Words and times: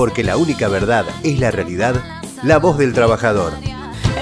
porque 0.00 0.24
la 0.24 0.38
única 0.38 0.66
verdad 0.68 1.04
es 1.22 1.38
la 1.38 1.50
realidad, 1.50 1.94
la 2.42 2.56
voz 2.56 2.78
del 2.78 2.94
trabajador. 2.94 3.52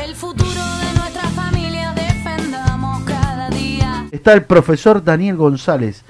El 0.04 0.12
futuro 0.16 0.50
de 0.50 0.98
nuestra 0.98 1.22
familia 1.36 1.94
defendamos 1.94 3.04
cada 3.04 3.48
día. 3.50 4.06
Está 4.10 4.32
el 4.32 4.42
profesor 4.42 5.04
Daniel 5.04 5.36
González, 5.36 6.04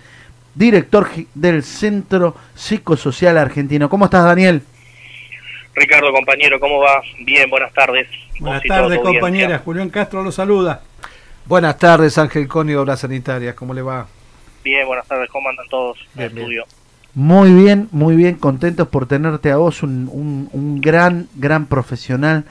director 0.55 1.11
del 1.35 1.63
Centro 1.63 2.35
Psicosocial 2.55 3.37
Argentino. 3.37 3.91
¿Cómo 3.91 4.07
estás, 4.07 4.25
Daniel? 4.25 4.63
Ricardo, 5.75 6.13
compañero, 6.13 6.59
¿cómo 6.59 6.79
va? 6.79 7.03
Bien, 7.27 7.51
buenas 7.51 7.75
tardes. 7.75 8.09
Buenas 8.41 8.63
tardes, 8.63 8.99
compañeras. 9.01 9.61
Julián 9.67 9.91
Castro 9.91 10.23
los 10.23 10.35
saluda. 10.35 10.81
Buenas 11.45 11.77
tardes, 11.77 12.17
Ángel 12.17 12.49
Coni, 12.49 12.73
Obras 12.73 13.01
Sanitarias, 13.01 13.55
¿cómo 13.55 13.75
le 13.75 13.83
va? 13.83 14.07
Bien, 14.65 14.87
buenas 14.87 15.07
tardes, 15.07 15.29
¿cómo 15.29 15.51
andan 15.51 15.69
todos 15.69 15.99
en 16.17 16.35
Bien, 16.35 16.39
el 16.39 16.49
bien. 16.49 16.65
Muy 17.15 17.53
bien, 17.53 17.89
muy 17.91 18.15
bien, 18.17 18.37
contentos 18.37 18.89
por 18.89 19.07
tenerte 19.07 19.51
a 19.51 19.57
vos, 19.57 19.83
un, 19.83 20.09
un- 20.53 20.81
gran, 20.81 21.29
gran 21.35 21.67
profesional, 21.67 22.45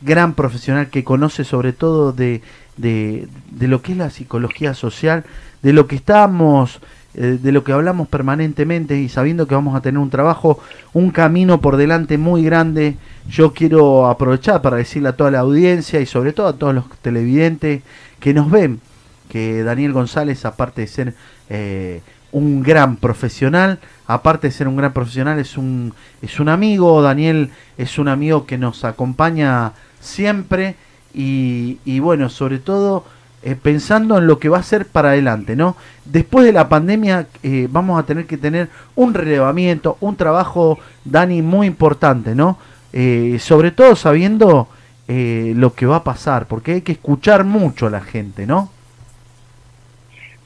gran 0.00 0.34
profesional 0.34 0.88
que 0.90 1.04
conoce 1.04 1.44
sobre 1.44 1.72
todo 1.72 2.12
de, 2.12 2.42
de, 2.76 3.28
de 3.50 3.68
lo 3.68 3.82
que 3.82 3.92
es 3.92 3.98
la 3.98 4.10
psicología 4.10 4.74
social, 4.74 5.24
de 5.62 5.72
lo 5.72 5.86
que 5.88 5.96
estamos, 5.96 6.80
eh, 7.14 7.38
de 7.42 7.52
lo 7.52 7.64
que 7.64 7.72
hablamos 7.72 8.06
permanentemente 8.08 9.00
y 9.00 9.08
sabiendo 9.08 9.48
que 9.48 9.54
vamos 9.56 9.74
a 9.76 9.80
tener 9.80 9.98
un 9.98 10.10
trabajo, 10.10 10.60
un 10.92 11.10
camino 11.10 11.60
por 11.60 11.76
delante 11.76 12.18
muy 12.18 12.44
grande. 12.44 12.96
Yo 13.26 13.52
quiero 13.54 14.06
aprovechar 14.08 14.62
para 14.62 14.76
decirle 14.76 15.08
a 15.08 15.16
toda 15.16 15.30
la 15.32 15.40
audiencia 15.40 16.00
y 16.00 16.06
sobre 16.06 16.32
todo 16.32 16.46
a 16.48 16.56
todos 16.58 16.74
los 16.74 16.84
televidentes 17.02 17.82
que 18.20 18.34
nos 18.34 18.50
ven, 18.50 18.80
que 19.28 19.62
Daniel 19.64 19.92
González, 19.92 20.44
aparte 20.44 20.82
de 20.82 20.86
ser 20.86 21.14
eh, 21.48 22.02
un 22.34 22.62
gran 22.62 22.96
profesional, 22.96 23.78
aparte 24.06 24.48
de 24.48 24.52
ser 24.52 24.66
un 24.68 24.76
gran 24.76 24.92
profesional, 24.92 25.38
es 25.38 25.56
un, 25.56 25.94
es 26.20 26.40
un 26.40 26.48
amigo, 26.48 27.00
Daniel 27.00 27.50
es 27.78 27.98
un 27.98 28.08
amigo 28.08 28.44
que 28.44 28.58
nos 28.58 28.84
acompaña 28.84 29.72
siempre 30.00 30.74
y, 31.14 32.00
bueno, 32.00 32.28
sobre 32.28 32.58
todo 32.58 33.04
eh, 33.44 33.54
pensando 33.54 34.18
en 34.18 34.26
lo 34.26 34.40
que 34.40 34.48
va 34.48 34.58
a 34.58 34.62
ser 34.64 34.86
para 34.86 35.10
adelante, 35.10 35.54
¿no? 35.54 35.76
Después 36.04 36.44
de 36.44 36.52
la 36.52 36.68
pandemia 36.68 37.28
eh, 37.44 37.68
vamos 37.70 38.00
a 38.00 38.04
tener 38.04 38.26
que 38.26 38.36
tener 38.36 38.68
un 38.96 39.14
relevamiento, 39.14 39.96
un 40.00 40.16
trabajo, 40.16 40.80
Dani, 41.04 41.40
muy 41.40 41.68
importante, 41.68 42.34
¿no? 42.34 42.58
Eh, 42.92 43.38
sobre 43.38 43.70
todo 43.70 43.94
sabiendo 43.94 44.68
eh, 45.06 45.52
lo 45.54 45.74
que 45.74 45.86
va 45.86 45.96
a 45.96 46.04
pasar, 46.04 46.46
porque 46.46 46.72
hay 46.72 46.80
que 46.80 46.92
escuchar 46.92 47.44
mucho 47.44 47.86
a 47.86 47.90
la 47.90 48.00
gente, 48.00 48.46
¿no? 48.46 48.70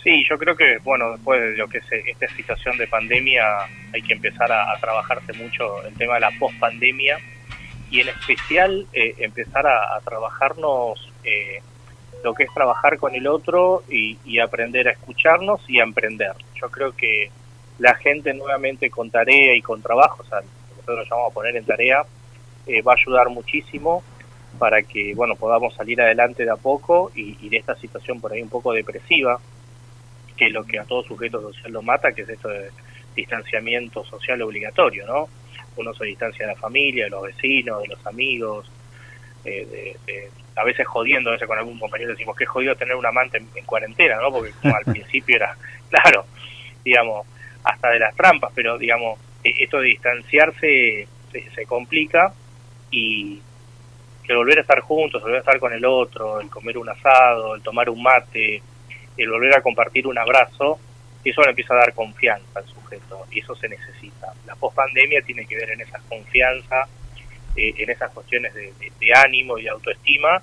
Sí, 0.08 0.24
yo 0.26 0.38
creo 0.38 0.56
que, 0.56 0.78
bueno, 0.78 1.12
después 1.12 1.38
de 1.38 1.54
lo 1.58 1.68
que 1.68 1.76
es 1.76 1.84
esta 1.92 2.26
situación 2.28 2.78
de 2.78 2.86
pandemia, 2.86 3.44
hay 3.92 4.00
que 4.00 4.14
empezar 4.14 4.50
a, 4.50 4.74
trabajarse 4.80 5.34
mucho 5.34 5.84
el 5.84 5.92
tema 5.98 6.14
de 6.14 6.20
la 6.20 6.30
pospandemia 6.38 7.18
y 7.90 8.00
en 8.00 8.08
especial 8.08 8.86
eh, 8.94 9.16
empezar 9.18 9.66
a, 9.66 10.00
trabajarnos 10.02 11.12
eh, 11.24 11.60
lo 12.24 12.32
que 12.32 12.44
es 12.44 12.54
trabajar 12.54 12.96
con 12.96 13.14
el 13.14 13.26
otro 13.26 13.82
y, 13.86 14.38
aprender 14.38 14.88
a 14.88 14.92
escucharnos 14.92 15.60
y 15.68 15.78
a 15.78 15.82
emprender. 15.82 16.32
Yo 16.54 16.70
creo 16.70 16.92
que 16.92 17.30
la 17.78 17.94
gente 17.96 18.32
nuevamente 18.32 18.88
con 18.88 19.10
tarea 19.10 19.54
y 19.54 19.60
con 19.60 19.82
trabajo, 19.82 20.22
o 20.22 20.26
sea, 20.26 20.40
nosotros 20.70 21.06
llamamos 21.06 21.32
a 21.32 21.34
poner 21.34 21.54
en 21.54 21.66
tarea, 21.66 22.06
eh, 22.66 22.80
va 22.80 22.92
a 22.92 22.96
ayudar 22.96 23.28
muchísimo 23.28 24.02
para 24.58 24.80
que, 24.80 25.12
bueno, 25.14 25.36
podamos 25.36 25.74
salir 25.74 26.00
adelante 26.00 26.46
de 26.46 26.50
a 26.50 26.56
poco 26.56 27.12
y 27.14 27.46
de 27.50 27.58
esta 27.58 27.74
situación 27.74 28.22
por 28.22 28.32
ahí 28.32 28.40
un 28.40 28.48
poco 28.48 28.72
depresiva, 28.72 29.38
que 30.38 30.46
es 30.46 30.52
lo 30.52 30.64
que 30.64 30.78
a 30.78 30.84
todo 30.84 31.02
sujeto 31.02 31.40
social 31.42 31.72
lo 31.72 31.82
mata, 31.82 32.12
que 32.12 32.22
es 32.22 32.28
esto 32.28 32.48
de 32.48 32.70
distanciamiento 33.14 34.04
social 34.04 34.40
obligatorio, 34.42 35.06
¿no? 35.06 35.28
Uno 35.76 35.92
se 35.94 36.04
distancia 36.04 36.46
de 36.46 36.52
la 36.54 36.58
familia, 36.58 37.04
de 37.04 37.10
los 37.10 37.22
vecinos, 37.22 37.82
de 37.82 37.88
los 37.88 38.06
amigos, 38.06 38.70
eh, 39.44 39.66
de, 39.70 39.96
de- 40.12 40.30
a 40.56 40.64
veces 40.64 40.86
jodiendo, 40.88 41.30
a 41.30 41.34
veces 41.34 41.46
con 41.46 41.56
algún 41.58 41.78
compañero 41.78 42.10
decimos 42.10 42.36
que 42.36 42.44
jodido 42.44 42.74
tener 42.74 42.96
un 42.96 43.06
amante 43.06 43.38
en, 43.38 43.48
en 43.54 43.64
cuarentena, 43.64 44.16
¿no? 44.20 44.30
Porque 44.32 44.52
como 44.60 44.74
al 44.74 44.84
principio 44.92 45.36
era, 45.36 45.56
claro, 45.90 46.24
digamos, 46.84 47.26
hasta 47.64 47.90
de 47.90 47.98
las 48.00 48.14
trampas, 48.16 48.50
pero 48.54 48.78
digamos, 48.78 49.18
eh, 49.44 49.54
esto 49.60 49.78
de 49.80 49.88
distanciarse 49.88 51.06
se, 51.32 51.50
se 51.50 51.66
complica 51.66 52.32
y 52.90 53.40
el 54.28 54.36
volver 54.36 54.58
a 54.58 54.60
estar 54.62 54.80
juntos, 54.80 55.20
el 55.20 55.22
volver 55.22 55.36
a 55.36 55.40
estar 55.40 55.58
con 55.58 55.72
el 55.72 55.84
otro, 55.84 56.40
el 56.40 56.50
comer 56.50 56.76
un 56.76 56.88
asado, 56.88 57.54
el 57.54 57.62
tomar 57.62 57.88
un 57.88 58.02
mate, 58.02 58.62
el 59.18 59.30
volver 59.30 59.54
a 59.56 59.62
compartir 59.62 60.06
un 60.06 60.16
abrazo, 60.18 60.78
eso 61.24 61.42
le 61.42 61.50
empieza 61.50 61.74
a 61.74 61.78
dar 61.78 61.92
confianza 61.94 62.60
al 62.60 62.66
sujeto 62.66 63.26
y 63.30 63.40
eso 63.40 63.54
se 63.56 63.68
necesita. 63.68 64.32
La 64.46 64.54
pospandemia 64.56 65.20
tiene 65.22 65.44
que 65.46 65.56
ver 65.56 65.70
en 65.70 65.80
esa 65.82 65.98
confianza, 66.08 66.86
eh, 67.56 67.74
en 67.76 67.90
esas 67.90 68.10
cuestiones 68.12 68.54
de, 68.54 68.72
de- 68.78 68.92
de 68.98 69.14
ánimo 69.14 69.58
y 69.58 69.64
de 69.64 69.70
autoestima 69.70 70.40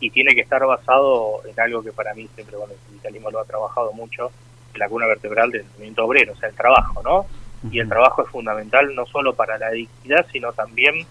y 0.00 0.10
tiene 0.10 0.34
que 0.34 0.42
estar 0.42 0.64
basado 0.64 1.40
en 1.46 1.58
algo 1.58 1.82
que 1.82 1.92
para 1.92 2.14
mí 2.14 2.28
siempre, 2.34 2.56
bueno, 2.56 2.74
el 2.74 2.78
sindicalismo 2.86 3.30
lo 3.30 3.40
ha 3.40 3.44
trabajado 3.44 3.92
mucho, 3.92 4.30
la 4.74 4.88
cuna 4.88 5.06
vertebral 5.06 5.50
del 5.50 5.64
movimiento 5.64 6.04
obrero, 6.04 6.34
o 6.34 6.36
sea, 6.36 6.48
el 6.50 6.54
trabajo, 6.54 7.02
¿no? 7.02 7.26
Y 7.72 7.80
el 7.80 7.88
trabajo 7.88 8.22
es 8.22 8.28
fundamental 8.28 8.94
no 8.94 9.04
solo 9.06 9.34
para 9.34 9.58
la 9.58 9.70
dignidad, 9.70 10.24
sino 10.30 10.52
también 10.52 11.04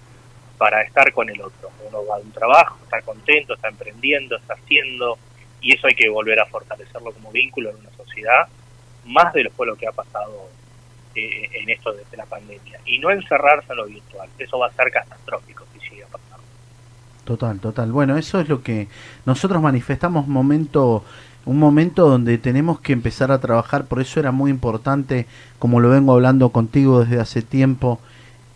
para 0.58 0.82
estar 0.84 1.12
con 1.12 1.30
el 1.30 1.42
otro. 1.42 1.70
Uno 1.90 2.06
va 2.06 2.16
a 2.16 2.20
un 2.20 2.32
trabajo, 2.32 2.78
está 2.84 3.02
contento, 3.02 3.56
está 3.56 3.68
emprendiendo, 3.68 4.38
está 4.38 4.54
haciendo, 4.54 5.18
y 5.62 5.74
eso 5.74 5.88
hay 5.88 5.96
que 5.96 6.10
volver 6.10 6.40
a 6.40 6.46
fortalecerlo 6.46 7.12
como 7.12 7.32
vínculo 7.32 7.70
en 7.70 7.78
una 7.78 7.92
sociedad, 7.92 8.48
más 9.06 9.34
de 9.34 9.44
lo, 9.44 9.52
fue 9.52 9.66
lo 9.66 9.76
que 9.76 9.88
ha 9.88 9.92
pasado 9.92 10.50
eh, 11.16 11.50
en 11.54 11.70
esto 11.70 11.94
de, 11.94 12.04
de 12.10 12.18
la 12.18 12.26
pandemia. 12.26 12.80
Y 12.86 13.00
no 13.00 13.10
encerrarse 13.12 13.72
en 13.72 13.78
lo 13.78 13.86
virtual, 13.86 14.30
eso 14.38 14.60
va 14.60 14.68
a 14.68 14.74
ser 14.74 14.92
catastrófico 14.92 15.66
si 15.74 15.80
sigue 15.88 16.04
pasando. 16.12 16.46
Total, 17.26 17.60
total. 17.60 17.92
Bueno, 17.92 18.18
eso 18.18 18.40
es 18.40 18.48
lo 18.48 18.62
que 18.62 18.88
nosotros 19.26 19.62
manifestamos 19.62 20.28
momento, 20.28 21.04
un 21.46 21.60
momento 21.60 22.08
donde 22.08 22.38
tenemos 22.38 22.80
que 22.80 22.94
empezar 22.94 23.32
a 23.32 23.40
trabajar, 23.40 23.86
por 23.86 24.00
eso 24.00 24.20
era 24.20 24.32
muy 24.32 24.52
importante, 24.52 25.26
como 25.60 25.80
lo 25.80 25.90
vengo 25.90 26.14
hablando 26.14 26.50
contigo 26.50 27.04
desde 27.04 27.20
hace 27.20 27.42
tiempo, 27.42 28.00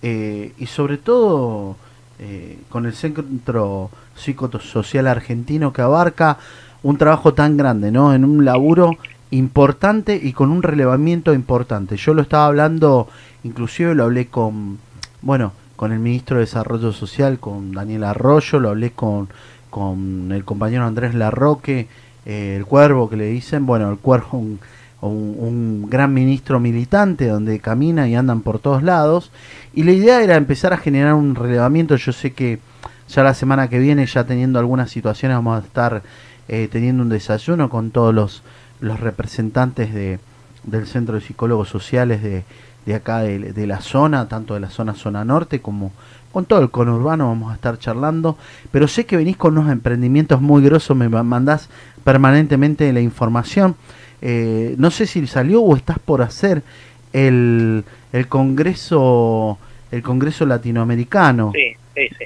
eh, 0.02 0.54
y 0.58 0.66
sobre 0.68 0.98
todo 0.98 1.76
eh, 2.20 2.60
con 2.70 2.86
el 2.86 2.94
Centro 2.94 3.90
Psicosocial 4.16 5.08
Argentino 5.08 5.74
que 5.74 5.82
abarca 5.82 6.38
un 6.84 6.98
trabajo 6.98 7.34
tan 7.34 7.58
grande, 7.58 7.92
¿no? 7.92 8.14
En 8.14 8.26
un 8.26 8.44
laburo 8.46 8.98
importante 9.32 10.20
y 10.22 10.34
con 10.34 10.52
un 10.52 10.64
relevamiento 10.64 11.34
importante. 11.34 11.96
Yo 11.98 12.14
lo 12.14 12.22
estaba 12.22 12.48
hablando, 12.48 13.08
inclusive 13.44 13.96
lo 13.96 14.06
hablé 14.06 14.28
con, 14.28 14.78
bueno, 15.22 15.54
con 15.76 15.92
el 15.92 16.00
ministro 16.00 16.38
de 16.38 16.42
Desarrollo 16.42 16.92
Social, 16.92 17.40
con 17.40 17.72
Daniel 17.72 18.04
Arroyo, 18.04 18.60
lo 18.60 18.70
hablé 18.70 18.92
con, 18.92 19.30
con 19.70 20.32
el 20.32 20.44
compañero 20.44 20.86
Andrés 20.86 21.16
Larroque, 21.16 21.88
eh, 22.26 22.56
el 22.58 22.66
Cuervo 22.66 23.10
que 23.10 23.16
le 23.16 23.28
dicen, 23.28 23.66
bueno, 23.66 23.90
el 23.90 23.98
Cuervo 23.98 24.38
un, 24.38 24.60
un, 25.02 25.36
un 25.40 25.90
gran 25.90 26.14
ministro 26.14 26.60
militante 26.60 27.28
donde 27.28 27.60
camina 27.60 28.08
y 28.08 28.16
andan 28.16 28.42
por 28.42 28.60
todos 28.60 28.84
lados, 28.84 29.32
y 29.74 29.84
la 29.84 29.94
idea 29.94 30.22
era 30.22 30.36
empezar 30.36 30.74
a 30.74 30.78
generar 30.78 31.14
un 31.14 31.36
relevamiento, 31.36 31.96
yo 31.96 32.12
sé 32.12 32.34
que 32.34 32.60
ya 33.08 33.24
la 33.24 33.34
semana 33.34 33.68
que 33.70 33.80
viene, 33.80 34.06
ya 34.06 34.26
teniendo 34.26 34.60
algunas 34.60 34.90
situaciones, 34.90 35.38
vamos 35.38 35.62
a 35.62 35.66
estar 35.66 36.04
eh, 36.52 36.68
teniendo 36.72 37.02
un 37.02 37.10
desayuno 37.10 37.70
con 37.70 37.90
todos 37.90 38.14
los, 38.14 38.44
los 38.80 39.00
representantes 39.00 39.92
de, 39.94 40.20
del 40.64 40.86
Centro 40.86 41.16
de 41.16 41.22
Psicólogos 41.22 41.70
Sociales 41.70 42.22
de, 42.22 42.44
de 42.86 42.94
acá 42.96 43.20
de, 43.22 43.40
de 43.54 43.66
la 43.68 43.82
zona, 43.82 44.28
tanto 44.28 44.54
de 44.54 44.60
la 44.60 44.70
zona 44.70 44.94
zona 44.94 45.26
norte 45.26 45.60
como 45.62 45.92
con 46.32 46.46
todo 46.46 46.62
el 46.62 46.70
conurbano 46.72 47.28
vamos 47.28 47.52
a 47.52 47.56
estar 47.56 47.78
charlando, 47.78 48.38
pero 48.72 48.88
sé 48.88 49.06
que 49.06 49.18
venís 49.18 49.36
con 49.36 49.58
unos 49.58 49.70
emprendimientos 49.72 50.40
muy 50.42 50.64
grosos, 50.64 50.96
me 50.96 51.10
ma- 51.10 51.24
mandás 51.24 51.68
permanentemente 52.06 52.92
la 52.94 53.02
información. 53.02 53.76
Eh, 54.22 54.76
no 54.78 54.92
sé 54.92 55.08
si 55.08 55.26
salió 55.28 55.62
o 55.62 55.76
estás 55.76 56.00
por 56.00 56.22
hacer 56.22 56.64
el, 57.12 57.84
el 58.14 58.28
congreso 58.28 59.58
el 59.92 60.02
congreso 60.04 60.46
latinoamericano. 60.46 61.52
Sí, 61.54 61.74
sí, 61.96 62.08
sí. 62.18 62.26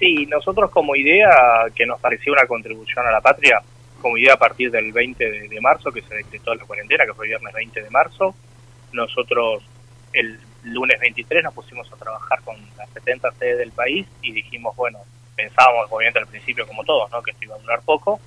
Sí, 0.00 0.24
nosotros 0.24 0.70
como 0.70 0.96
idea, 0.96 1.66
que 1.74 1.84
nos 1.84 2.00
parecía 2.00 2.32
una 2.32 2.46
contribución 2.46 3.06
a 3.06 3.12
la 3.12 3.20
patria, 3.20 3.60
como 4.00 4.16
idea 4.16 4.32
a 4.32 4.38
partir 4.38 4.70
del 4.70 4.92
20 4.92 5.48
de, 5.48 5.60
marzo, 5.60 5.92
que 5.92 6.00
se 6.00 6.14
decretó 6.14 6.54
la 6.54 6.64
cuarentena, 6.64 7.04
que 7.04 7.12
fue 7.12 7.26
viernes 7.26 7.52
20 7.52 7.82
de 7.82 7.90
marzo, 7.90 8.34
nosotros 8.92 9.62
el 10.14 10.40
lunes 10.64 10.98
23 11.00 11.44
nos 11.44 11.52
pusimos 11.52 11.92
a 11.92 11.96
trabajar 11.96 12.40
con 12.42 12.56
las 12.78 12.88
70 12.94 13.30
sedes 13.32 13.58
del 13.58 13.72
país 13.72 14.06
y 14.22 14.32
dijimos, 14.32 14.74
bueno, 14.74 15.00
pensábamos 15.36 15.86
obviamente 15.90 16.18
al 16.18 16.26
principio 16.26 16.66
como 16.66 16.82
todos, 16.82 17.10
¿no? 17.10 17.22
que 17.22 17.32
esto 17.32 17.44
iba 17.44 17.56
a 17.56 17.58
durar 17.58 17.82
poco, 17.82 18.18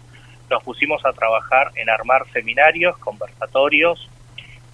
nos 0.51 0.63
pusimos 0.63 1.03
a 1.05 1.11
trabajar 1.11 1.71
en 1.73 1.89
armar 1.89 2.29
seminarios, 2.31 2.99
conversatorios, 2.99 4.09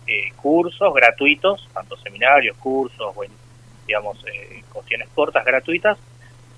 eh, 0.05 0.31
cursos 0.35 0.93
gratuitos, 0.93 1.65
tanto 1.73 1.95
seminarios, 1.95 2.57
cursos, 2.57 3.15
bueno, 3.15 3.33
digamos, 3.87 4.21
eh, 4.27 4.63
cuestiones 4.73 5.07
cortas 5.15 5.45
gratuitas, 5.45 5.97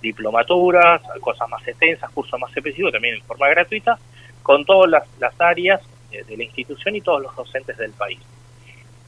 diplomaturas, 0.02 1.02
cosas 1.22 1.48
más 1.50 1.66
extensas, 1.68 2.10
cursos 2.12 2.40
más 2.40 2.56
específicos, 2.56 2.92
también 2.92 3.16
en 3.16 3.24
forma 3.24 3.48
gratuita, 3.50 3.98
con 4.44 4.66
todas 4.66 4.90
las, 4.90 5.04
las 5.20 5.40
áreas 5.40 5.82
de, 6.12 6.24
de 6.24 6.38
la 6.38 6.44
institución 6.44 6.96
y 6.96 7.02
todos 7.02 7.22
los 7.22 7.36
docentes 7.36 7.78
del 7.78 7.94
país. 7.94 8.20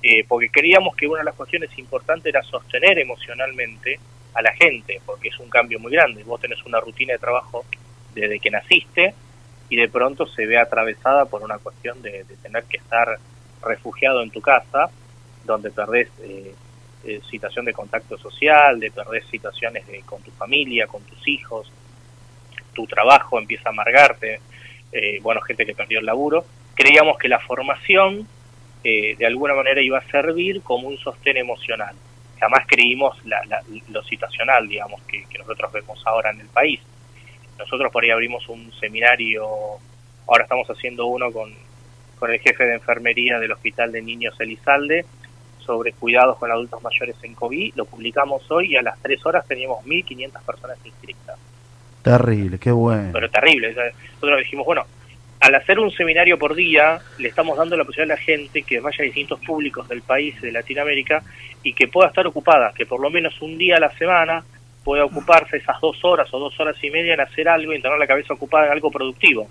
eh, 0.01 0.25
porque 0.27 0.49
creíamos 0.49 0.95
que 0.95 1.07
una 1.07 1.19
de 1.19 1.25
las 1.25 1.35
cuestiones 1.35 1.75
importantes 1.77 2.27
era 2.33 2.43
sostener 2.43 2.99
emocionalmente 2.99 3.99
a 4.33 4.41
la 4.41 4.53
gente, 4.53 5.01
porque 5.05 5.29
es 5.29 5.39
un 5.39 5.49
cambio 5.49 5.79
muy 5.79 5.91
grande. 5.93 6.23
Vos 6.23 6.41
tenés 6.41 6.63
una 6.65 6.79
rutina 6.79 7.13
de 7.13 7.19
trabajo 7.19 7.65
desde 8.13 8.39
que 8.39 8.51
naciste 8.51 9.15
y 9.69 9.77
de 9.77 9.89
pronto 9.89 10.27
se 10.27 10.45
ve 10.45 10.57
atravesada 10.59 11.25
por 11.25 11.41
una 11.43 11.57
cuestión 11.59 12.01
de, 12.01 12.23
de 12.25 12.37
tener 12.37 12.65
que 12.65 12.77
estar 12.77 13.17
refugiado 13.63 14.21
en 14.21 14.31
tu 14.31 14.41
casa, 14.41 14.89
donde 15.45 15.71
perdés 15.71 16.09
eh, 16.21 16.53
eh, 17.05 17.21
situación 17.29 17.65
de 17.65 17.73
contacto 17.73 18.17
social, 18.17 18.79
de 18.79 18.91
perdés 18.91 19.25
situaciones 19.27 19.85
de, 19.87 20.01
con 20.01 20.21
tu 20.21 20.31
familia, 20.31 20.87
con 20.87 21.03
tus 21.03 21.27
hijos, 21.27 21.71
tu 22.73 22.87
trabajo 22.87 23.39
empieza 23.39 23.69
a 23.69 23.71
amargarte, 23.71 24.39
eh, 24.91 25.19
bueno, 25.21 25.41
gente 25.41 25.65
que 25.65 25.75
perdió 25.75 25.99
el 25.99 26.05
laburo. 26.05 26.45
Creíamos 26.75 27.17
que 27.17 27.27
la 27.27 27.39
formación 27.39 28.27
eh, 28.83 29.15
de 29.17 29.25
alguna 29.25 29.53
manera 29.53 29.81
iba 29.81 29.97
a 29.99 30.09
servir 30.11 30.61
como 30.61 30.87
un 30.87 30.97
sostén 30.97 31.37
emocional. 31.37 31.95
Jamás 32.39 32.65
creímos 32.67 33.17
la, 33.25 33.43
la- 33.45 33.61
lo 33.89 34.03
situacional, 34.03 34.67
digamos, 34.67 35.01
que, 35.03 35.23
que 35.29 35.37
nosotros 35.37 35.71
vemos 35.71 36.01
ahora 36.05 36.31
en 36.31 36.41
el 36.41 36.47
país. 36.47 36.79
Nosotros 37.57 37.91
por 37.91 38.03
ahí 38.03 38.09
abrimos 38.09 38.49
un 38.49 38.71
seminario, 38.79 39.47
ahora 40.27 40.43
estamos 40.43 40.67
haciendo 40.69 41.05
uno 41.05 41.31
con, 41.31 41.53
con 42.19 42.31
el 42.31 42.39
jefe 42.39 42.65
de 42.65 42.73
enfermería 42.73 43.39
del 43.39 43.51
Hospital 43.51 43.91
de 43.91 44.01
Niños 44.01 44.35
Elizalde 44.39 45.05
sobre 45.65 45.93
cuidados 45.93 46.37
con 46.37 46.51
adultos 46.51 46.81
mayores 46.81 47.15
en 47.23 47.33
COVID. 47.33 47.73
Lo 47.75 47.85
publicamos 47.85 48.49
hoy 48.51 48.73
y 48.73 48.75
a 48.75 48.81
las 48.81 49.01
3 49.01 49.25
horas 49.25 49.47
teníamos 49.47 49.83
1.500 49.85 50.43
personas 50.45 50.77
inscritas 50.83 51.37
Terrible, 52.01 52.59
qué 52.59 52.71
bueno. 52.71 53.11
pero 53.13 53.29
terrible. 53.29 53.73
Nosotros 53.73 54.39
dijimos, 54.39 54.65
bueno, 54.65 54.85
al 55.39 55.55
hacer 55.55 55.79
un 55.79 55.89
seminario 55.91 56.37
por 56.37 56.53
día, 56.53 56.99
le 57.17 57.29
estamos 57.29 57.57
dando 57.57 57.77
la 57.77 57.85
posibilidad 57.85 58.15
a 58.15 58.19
la 58.19 58.25
gente 58.25 58.63
que 58.63 58.81
vaya 58.81 58.97
a 58.99 59.03
distintos 59.03 59.39
públicos 59.39 59.87
del 59.87 60.01
país, 60.01 60.39
de 60.41 60.51
Latinoamérica, 60.51 61.23
y 61.63 61.73
que 61.73 61.87
pueda 61.87 62.09
estar 62.09 62.27
ocupada, 62.27 62.73
que 62.75 62.85
por 62.85 62.99
lo 62.99 63.09
menos 63.09 63.41
un 63.41 63.57
día 63.57 63.77
a 63.77 63.79
la 63.79 63.91
semana 63.97 64.43
pueda 64.83 65.05
ocuparse 65.05 65.57
esas 65.57 65.79
dos 65.79 66.03
horas 66.03 66.33
o 66.33 66.39
dos 66.39 66.59
horas 66.59 66.75
y 66.83 66.89
media 66.89 67.13
en 67.13 67.21
hacer 67.21 67.47
algo 67.47 67.73
y 67.73 67.81
tener 67.81 67.97
la 67.97 68.07
cabeza 68.07 68.33
ocupada 68.33 68.65
en 68.67 68.73
algo 68.73 68.91
productivo. 68.91 69.47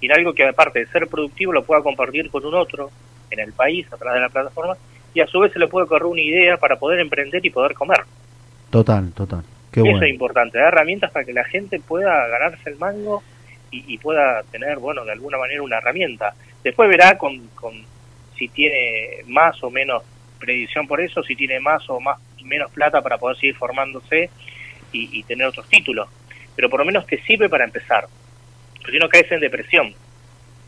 Y 0.00 0.06
en 0.06 0.12
algo 0.12 0.32
que 0.32 0.46
aparte 0.46 0.80
de 0.80 0.86
ser 0.86 1.06
productivo 1.06 1.52
lo 1.52 1.64
pueda 1.64 1.82
compartir 1.82 2.28
con 2.30 2.44
un 2.44 2.54
otro 2.54 2.90
en 3.30 3.40
el 3.40 3.52
país 3.52 3.86
a 3.92 3.96
través 3.96 4.14
de 4.14 4.20
la 4.20 4.28
plataforma 4.28 4.76
y 5.14 5.20
a 5.20 5.26
su 5.26 5.40
vez 5.40 5.52
se 5.52 5.58
le 5.58 5.68
puede 5.68 5.86
correr 5.86 6.06
una 6.06 6.20
idea 6.20 6.56
para 6.56 6.76
poder 6.76 7.00
emprender 7.00 7.44
y 7.44 7.50
poder 7.50 7.74
comer. 7.74 7.98
Total, 8.70 9.12
total. 9.12 9.42
Qué 9.72 9.80
Eso 9.80 9.90
bueno. 9.90 10.06
es 10.06 10.12
importante, 10.12 10.58
dar 10.58 10.68
herramientas 10.68 11.10
para 11.10 11.24
que 11.24 11.32
la 11.32 11.44
gente 11.44 11.80
pueda 11.80 12.26
ganarse 12.28 12.70
el 12.70 12.76
mango 12.76 13.22
y, 13.70 13.84
y 13.94 13.98
pueda 13.98 14.42
tener, 14.50 14.78
bueno, 14.78 15.04
de 15.04 15.12
alguna 15.12 15.38
manera 15.38 15.62
una 15.62 15.78
herramienta. 15.78 16.34
Después 16.62 16.88
verá 16.88 17.18
con, 17.18 17.48
con 17.48 17.74
si 18.36 18.48
tiene 18.48 19.24
más 19.26 19.62
o 19.62 19.70
menos 19.70 20.02
predicción 20.38 20.86
por 20.86 21.00
eso, 21.00 21.22
si 21.22 21.34
tiene 21.34 21.60
más 21.60 21.88
o 21.90 22.00
más 22.00 22.18
menos 22.44 22.70
plata 22.70 23.02
para 23.02 23.18
poder 23.18 23.36
seguir 23.36 23.56
formándose 23.56 24.30
y, 24.92 25.18
y 25.18 25.22
tener 25.24 25.46
otros 25.46 25.68
títulos. 25.68 26.08
Pero 26.56 26.70
por 26.70 26.80
lo 26.80 26.86
menos 26.86 27.06
te 27.06 27.20
sirve 27.22 27.48
para 27.48 27.64
empezar. 27.64 28.06
Porque 28.76 28.92
si 28.92 28.98
no 28.98 29.08
caes 29.08 29.30
en 29.32 29.40
depresión. 29.40 29.92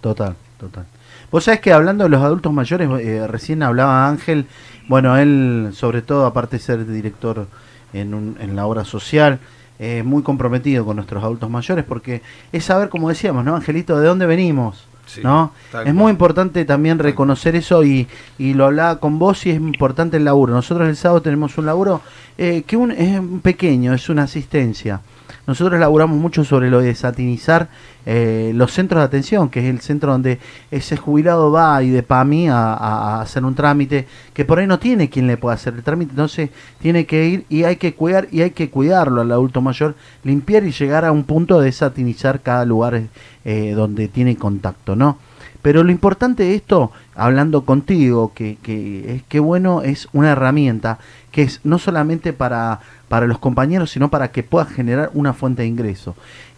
Total, 0.01 0.37
total. 0.59 0.87
Vos 1.31 1.45
sabés 1.45 1.61
que 1.61 1.73
hablando 1.73 2.05
de 2.05 2.11
los 2.11 2.23
adultos 2.23 2.53
mayores, 2.53 2.89
eh, 3.01 3.27
recién 3.29 3.63
hablaba 3.63 4.09
Ángel, 4.09 4.47
bueno, 4.89 5.17
él 5.17 5.71
sobre 5.73 6.03
todo, 6.03 6.27
aparte 6.27 6.57
de 6.57 6.63
ser 6.63 6.87
director 6.87 7.47
en, 7.93 8.15
un- 8.15 8.37
en 8.41 8.57
la 8.57 8.67
obra 8.67 8.85
social, 8.85 9.39
eh, 9.79 10.03
muy 10.05 10.23
comprometido 10.23 10.85
con 10.85 10.97
nuestros 10.97 11.23
adultos 11.23 11.49
mayores, 11.49 11.85
porque 11.85 12.23
es 12.53 12.65
saber, 12.65 12.89
como 12.89 13.09
decíamos, 13.09 13.45
¿no, 13.45 13.55
Angelito, 13.57 13.99
de 14.01 14.09
dónde 14.09 14.27
venimos? 14.27 14.85
Sí, 15.07 15.23
¿no? 15.25 15.53
Es 15.67 15.71
cual. 15.71 15.95
muy 15.95 16.11
importante 16.13 16.65
también 16.65 16.99
reconocer 16.99 17.57
eso 17.57 17.83
y, 17.85 18.07
y 18.39 18.55
lo 18.55 18.67
hablaba 18.67 19.01
con 19.01 19.19
vos 19.19 19.45
y 19.47 19.51
es 19.51 19.57
importante 19.57 20.19
el 20.19 20.25
laburo. 20.25 20.53
Nosotros 20.55 20.89
el 20.89 20.97
sábado 20.97 21.23
tenemos 21.23 21.59
un 21.59 21.67
laburo 21.67 22.01
eh, 22.39 22.63
que 22.67 22.77
un, 22.77 22.93
es 22.93 23.21
pequeño, 23.43 23.93
es 23.95 24.09
una 24.09 24.25
asistencia. 24.25 25.01
Nosotros 25.47 25.79
laburamos 25.81 26.19
mucho 26.19 26.45
sobre 26.45 26.71
lo 26.71 26.81
de 26.81 26.95
satinizar 26.95 27.69
eh, 28.07 28.53
los 28.55 28.73
centros 28.73 29.01
de 29.01 29.05
atención, 29.05 29.49
que 29.51 29.61
es 29.61 29.67
el 29.67 29.81
centro 29.81 30.13
donde 30.13 30.39
ese 30.71 30.97
jubilado 30.97 31.51
va 31.53 31.83
y 31.83 31.91
de 31.91 32.03
PAMI 32.03 32.49
a, 32.49 32.75
a- 32.75 33.21
hacer 33.21 33.45
un 33.45 33.55
trámite 33.55 34.07
que 34.33 34.45
por 34.45 34.59
ahí 34.59 34.67
no 34.67 34.79
tiene 34.79 35.11
quien 35.11 35.27
le 35.27 35.37
pueda 35.37 35.55
hacer 35.55 35.75
el 35.75 35.83
trámite, 35.83 36.11
entonces 36.13 36.51
tiene 36.81 37.05
que 37.07 37.27
ir 37.29 37.45
y 37.49 37.65
hay 37.65 37.77
que 37.77 37.95
cuidar 37.95 38.29
y 38.31 38.43
hay 38.43 38.51
que 38.53 38.71
cuidarlo 38.71 39.21
al 39.21 39.33
adulto 39.33 39.61
mayor, 39.61 39.95
limpiar 40.25 40.65
y 40.65 40.73
llegar 40.73 41.05
a 41.05 41.13
un 41.13 41.25
punto 41.25 41.61
de 41.61 41.73
satinizar 41.73 42.41
cada 42.41 42.65
lugar 42.65 43.03
eh, 43.45 43.73
donde 43.77 44.09
tiene 44.09 44.37
contacto, 44.37 44.97
¿no? 44.97 45.19
Pero 45.63 45.85
lo 45.85 45.91
importante 45.91 46.45
de 46.45 46.55
esto, 46.55 46.91
hablando 47.15 47.65
contigo, 47.65 48.33
que, 48.35 48.57
que 48.63 49.15
es 49.17 49.23
que 49.25 49.41
bueno, 49.41 49.83
es 49.83 50.09
una 50.13 50.31
herramienta 50.33 50.99
que 51.33 51.43
es 51.43 51.61
no 51.65 51.79
solamente 51.79 52.33
para, 52.33 52.81
para 53.09 53.27
los 53.27 53.39
compañeros, 53.39 53.91
sino 53.91 54.09
para 54.11 54.31
que 54.33 54.43
pueda 54.43 54.65
generar 54.65 55.11
una 55.15 55.33
fuente 55.33 55.63
de 55.63 55.69
ingreso. 55.69 56.15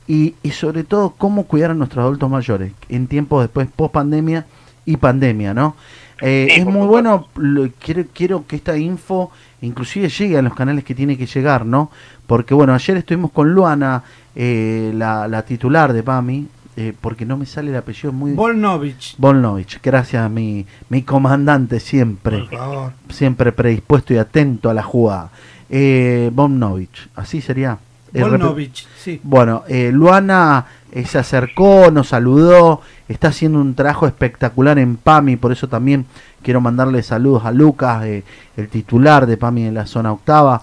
Y, 0.07 0.35
y 0.43 0.51
sobre 0.51 0.85
todo, 0.85 1.15
cómo 1.17 1.45
cuidar 1.45 1.71
a 1.71 1.75
nuestros 1.75 2.03
adultos 2.05 2.29
mayores 2.31 2.73
en 2.89 3.07
tiempos 3.07 3.43
después 3.43 3.69
post 3.75 3.93
pandemia 3.95 4.47
y 4.85 4.97
pandemia, 4.97 5.55
¿no? 5.55 5.77
Eh, 6.21 6.49
Sí, 6.55 6.61
es 6.61 6.67
muy 6.67 6.87
bueno, 6.87 7.29
lo- 7.37 7.69
quiero, 7.81 8.05
quiero 8.13 8.47
que 8.47 8.57
esta 8.57 8.77
info 8.77 9.31
inclusive 9.61 10.09
llegue 10.09 10.39
a 10.39 10.43
los 10.43 10.55
canales 10.55 10.85
que 10.85 10.95
tiene 10.95 11.17
que 11.19 11.27
llegar, 11.27 11.67
¿no? 11.67 11.91
Porque 12.27 12.55
bueno, 12.55 12.75
ayer 12.75 12.97
estuvimos 12.97 13.31
con 13.33 13.53
Luana, 13.53 14.03
eh, 14.37 14.93
la, 14.95 15.27
la 15.29 15.43
titular 15.43 15.93
de 15.93 16.03
PAMI, 16.03 16.47
eh, 16.77 16.95
porque 17.01 17.27
no 17.27 17.37
me 17.37 17.47
sale 17.47 17.71
el 17.71 17.77
apellido 17.77 18.13
muy... 18.13 18.33
Volnovich. 18.33 19.15
Volnovich, 19.19 19.81
gracias 19.83 20.25
a 20.25 20.29
mi, 20.29 20.67
mi 20.89 21.03
comandante 21.03 21.81
siempre, 21.81 22.39
Por 22.39 22.59
favor. 22.59 22.93
siempre 23.11 23.53
predispuesto 23.53 24.15
y 24.15 24.19
atento 24.19 24.71
a 24.71 24.75
la 24.75 24.83
jugada. 24.83 25.31
Eh, 25.69 26.31
Volnovich, 26.33 27.09
así 27.15 27.41
sería. 27.41 27.79
Volnovich, 28.13 28.87
sí. 28.99 29.21
bueno, 29.23 29.65
eh, 29.69 29.91
Luana 29.93 30.67
eh, 30.91 31.07
se 31.07 31.19
acercó, 31.19 31.91
nos 31.91 32.09
saludó, 32.09 32.83
está 33.09 33.29
haciendo 33.29 33.61
un 33.61 33.75
trabajo 33.75 34.07
espectacular 34.07 34.79
en 34.79 34.97
PAMI, 34.97 35.37
por 35.37 35.53
eso 35.53 35.69
también 35.69 36.07
quiero 36.43 36.61
mandarle 36.61 37.03
saludos 37.03 37.45
a 37.47 37.53
Lucas, 37.53 38.05
eh, 38.05 38.25
el 38.57 38.69
titular 38.69 39.27
de 39.27 39.37
PAMI 39.37 39.67
en 39.67 39.75
la 39.75 39.87
zona 39.87 40.13
octava, 40.13 40.61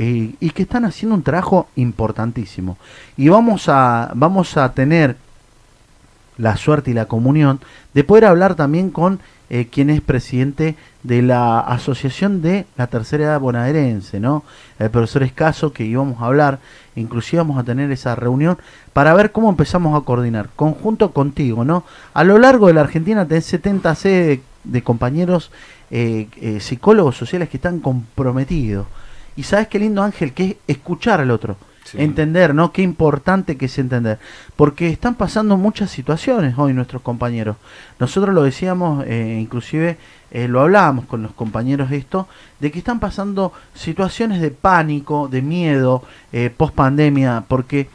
y 0.00 0.50
que 0.50 0.62
están 0.62 0.84
haciendo 0.84 1.16
un 1.16 1.24
trabajo 1.24 1.66
importantísimo. 1.74 2.78
Y 3.16 3.30
vamos 3.30 3.68
a, 3.68 4.12
vamos 4.14 4.56
a 4.56 4.72
tener 4.72 5.16
la 6.38 6.56
suerte 6.56 6.90
y 6.90 6.94
la 6.94 7.06
comunión 7.06 7.60
de 7.94 8.04
poder 8.04 8.24
hablar 8.24 8.54
también 8.54 8.90
con 8.90 9.20
eh, 9.50 9.68
quien 9.70 9.90
es 9.90 10.00
presidente 10.00 10.76
de 11.02 11.22
la 11.22 11.60
Asociación 11.60 12.42
de 12.42 12.66
la 12.76 12.86
Tercera 12.86 13.24
Edad 13.24 13.40
Bonaerense, 13.40 14.20
¿no? 14.20 14.44
El 14.78 14.90
profesor 14.90 15.22
Escaso, 15.22 15.72
que 15.72 15.84
íbamos 15.84 16.20
a 16.20 16.26
hablar, 16.26 16.58
inclusive 16.96 17.40
vamos 17.42 17.58
a 17.58 17.64
tener 17.64 17.90
esa 17.90 18.14
reunión 18.14 18.58
para 18.92 19.14
ver 19.14 19.32
cómo 19.32 19.48
empezamos 19.48 20.00
a 20.00 20.04
coordinar, 20.04 20.50
conjunto 20.54 21.12
contigo, 21.12 21.64
¿no? 21.64 21.84
A 22.14 22.24
lo 22.24 22.38
largo 22.38 22.66
de 22.66 22.74
la 22.74 22.82
Argentina 22.82 23.26
tenés 23.26 23.46
70 23.46 23.94
C 23.94 24.08
de, 24.08 24.40
de 24.64 24.82
compañeros 24.82 25.50
eh, 25.90 26.28
eh, 26.42 26.60
psicólogos 26.60 27.16
sociales 27.16 27.48
que 27.48 27.56
están 27.56 27.80
comprometidos. 27.80 28.86
Y 29.36 29.44
sabes 29.44 29.68
qué 29.68 29.78
lindo 29.78 30.02
Ángel, 30.02 30.34
que 30.34 30.44
es 30.44 30.56
escuchar 30.66 31.20
al 31.20 31.30
otro. 31.30 31.56
Sí. 31.90 31.98
Entender, 32.00 32.54
¿no? 32.54 32.72
Qué 32.72 32.82
importante 32.82 33.56
que 33.56 33.66
es 33.66 33.78
entender. 33.78 34.18
Porque 34.56 34.90
están 34.90 35.14
pasando 35.14 35.56
muchas 35.56 35.90
situaciones 35.90 36.58
hoy 36.58 36.74
nuestros 36.74 37.02
compañeros. 37.02 37.56
Nosotros 37.98 38.34
lo 38.34 38.42
decíamos, 38.42 39.04
eh, 39.06 39.38
inclusive 39.40 39.96
eh, 40.30 40.48
lo 40.48 40.60
hablábamos 40.60 41.06
con 41.06 41.22
los 41.22 41.32
compañeros 41.32 41.90
esto, 41.90 42.28
de 42.60 42.70
que 42.70 42.78
están 42.78 43.00
pasando 43.00 43.52
situaciones 43.74 44.40
de 44.40 44.50
pánico, 44.50 45.28
de 45.28 45.40
miedo, 45.40 46.02
eh, 46.32 46.50
post 46.54 46.74
pandemia, 46.74 47.44
porque 47.48 47.88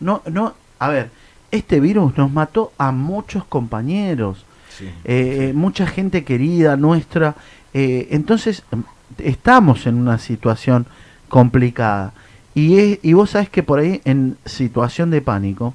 no, 0.00 0.22
no, 0.26 0.54
a 0.78 0.88
ver, 0.88 1.10
este 1.50 1.80
virus 1.80 2.16
nos 2.16 2.30
mató 2.32 2.72
a 2.78 2.92
muchos 2.92 3.44
compañeros, 3.44 4.44
Sí, 4.68 4.84
eh, 5.04 5.48
eh, 5.48 5.52
mucha 5.54 5.86
gente 5.86 6.22
querida 6.22 6.76
nuestra, 6.76 7.34
eh, 7.72 8.08
entonces 8.10 8.62
em, 8.72 8.82
estamos 9.18 9.86
en 9.86 9.94
una 9.94 10.18
situación 10.18 10.86
complicada. 11.28 12.12
Y, 12.56 12.78
es- 12.78 12.98
y 13.02 13.12
vos 13.12 13.30
sabés 13.30 13.50
que 13.50 13.62
por 13.62 13.78
ahí 13.78 14.00
en 14.04 14.36
situación 14.46 15.10
de 15.10 15.20
pánico 15.20 15.74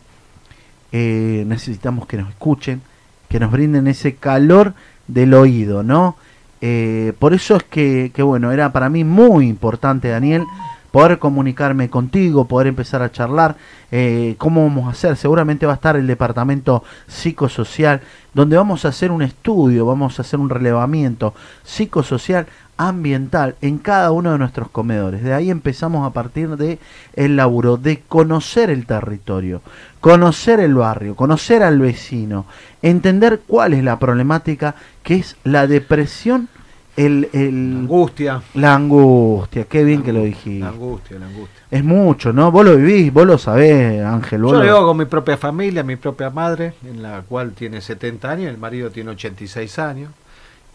eh, 0.92 1.44
necesitamos 1.48 2.08
que 2.08 2.18
nos 2.18 2.28
escuchen, 2.30 2.82
que 3.30 3.40
nos 3.40 3.52
brinden 3.52 3.88
ese 3.88 4.16
calor 4.16 4.74
del 5.08 5.34
oído, 5.36 5.84
¿no? 5.84 6.18
Eh, 6.60 7.14
por 7.20 7.34
eso 7.34 7.56
es 7.56 7.64
que, 7.64 8.12
que, 8.14 8.24
bueno, 8.24 8.52
era 8.52 8.74
para 8.74 8.90
mí 8.90 9.04
muy 9.04 9.48
importante, 9.48 10.10
Daniel, 10.10 10.44
poder 10.92 11.20
comunicarme 11.20 11.90
contigo, 11.90 12.46
poder 12.46 12.68
empezar 12.68 13.02
a 13.02 13.12
charlar, 13.12 13.56
eh, 13.92 14.36
cómo 14.38 14.64
vamos 14.64 14.88
a 14.88 14.92
hacer. 14.92 15.16
Seguramente 15.16 15.66
va 15.66 15.74
a 15.74 15.76
estar 15.76 15.96
el 15.96 16.08
departamento 16.08 16.84
psicosocial, 17.08 18.02
donde 18.34 18.58
vamos 18.58 18.86
a 18.86 18.90
hacer 18.90 19.12
un 19.12 19.22
estudio, 19.22 19.86
vamos 19.86 20.20
a 20.20 20.22
hacer 20.22 20.40
un 20.40 20.50
relevamiento 20.50 21.34
psicosocial 21.64 22.48
ambiental 22.78 23.56
en 23.62 23.78
cada 23.78 24.12
uno 24.12 24.32
de 24.32 24.40
nuestros 24.40 24.70
comedores. 24.70 25.24
De 25.24 25.34
ahí 25.34 25.52
empezamos 25.52 26.08
a 26.08 26.14
partir 26.14 26.58
de 26.58 26.80
el 27.14 27.36
laburo 27.36 27.78
de 27.78 28.00
conocer 28.00 28.70
el 28.70 28.86
territorio, 28.86 29.62
conocer 30.00 30.60
el 30.60 30.74
barrio, 30.74 31.16
conocer 31.16 31.62
al 31.62 31.80
vecino, 31.80 32.46
entender 32.82 33.42
cuál 33.46 33.74
es 33.74 33.84
la 33.84 34.00
problemática 34.00 34.76
que 35.04 35.16
es 35.16 35.36
la 35.44 35.68
depresión 35.68 36.50
el, 36.98 37.30
La 37.34 37.40
el, 37.40 37.76
angustia. 37.82 38.42
la 38.54 38.76
angustia, 38.76 39.66
qué 39.66 39.84
bien 39.84 40.04
que 40.04 40.12
lo 40.14 40.24
dijiste. 40.24 40.60
La 40.60 40.70
angustia, 40.70 41.20
la 41.20 41.26
angustia. 41.28 41.62
Es 41.72 41.84
mucho, 41.84 42.34
¿no? 42.34 42.52
Vos 42.52 42.66
lo 42.66 42.76
vivís, 42.76 43.12
vos 43.14 43.26
lo 43.26 43.38
sabés, 43.38 44.04
Ángel. 44.04 44.42
Yo 44.42 44.52
lo- 44.52 44.60
lo 44.60 44.62
vivo 44.64 44.86
con 44.88 44.98
mi 44.98 45.06
propia 45.06 45.38
familia, 45.38 45.84
mi 45.84 45.96
propia 45.96 46.30
madre, 46.30 46.74
en 46.86 47.02
la 47.02 47.22
cual 47.22 47.52
tiene 47.54 47.82
70 47.82 48.30
años, 48.32 48.50
el 48.52 48.58
marido 48.58 48.90
tiene 48.92 49.12
86 49.12 49.80
años, 49.80 50.12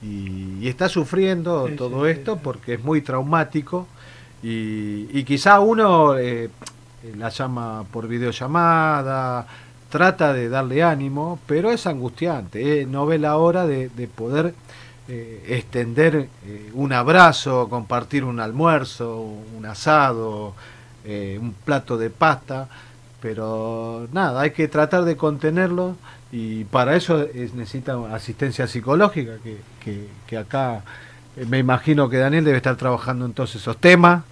y, 0.02 0.58
y 0.60 0.68
está 0.68 0.88
sufriendo 0.88 1.68
Sí, 1.68 1.76
todo 1.76 2.04
sí, 2.04 2.10
esto 2.12 2.34
sí. 2.34 2.40
porque 2.42 2.74
es 2.74 2.84
muy 2.84 3.02
traumático, 3.02 3.86
y, 4.42 5.06
y 5.12 5.24
quizá 5.24 5.60
uno 5.60 6.16
eh, 6.18 6.48
la 7.18 7.28
llama 7.28 7.84
por 7.92 8.08
videollamada, 8.08 9.46
trata 9.90 10.32
de 10.32 10.48
darle 10.48 10.82
ánimo, 10.82 11.38
pero 11.46 11.70
es 11.70 11.86
angustiante, 11.86 12.82
eh, 12.82 12.86
no 12.86 13.06
ve 13.06 13.18
la 13.18 13.36
hora 13.36 13.66
de, 13.66 13.88
de 13.90 14.08
poder 14.08 14.54
eh, 15.08 15.44
extender 15.48 16.28
eh, 16.46 16.70
un 16.74 16.92
abrazo, 16.92 17.68
compartir 17.68 18.24
un 18.24 18.40
almuerzo, 18.40 19.20
un 19.56 19.64
asado, 19.66 20.54
eh, 21.04 21.38
un 21.40 21.52
plato 21.52 21.96
de 21.96 22.10
pasta, 22.10 22.68
pero 23.20 24.08
nada, 24.12 24.40
hay 24.40 24.50
que 24.50 24.68
tratar 24.68 25.04
de 25.04 25.16
contenerlo 25.16 25.96
y 26.32 26.64
para 26.64 26.96
eso 26.96 27.22
es, 27.22 27.54
necesita 27.54 27.96
asistencia 28.12 28.66
psicológica, 28.66 29.36
que, 29.42 29.58
que, 29.84 30.08
que 30.26 30.36
acá 30.36 30.82
eh, 31.36 31.46
me 31.46 31.58
imagino 31.58 32.08
que 32.08 32.16
Daniel 32.16 32.44
debe 32.44 32.56
estar 32.56 32.76
trabajando 32.76 33.24
en 33.26 33.32
todos 33.32 33.54
esos 33.54 33.76
temas. 33.78 34.24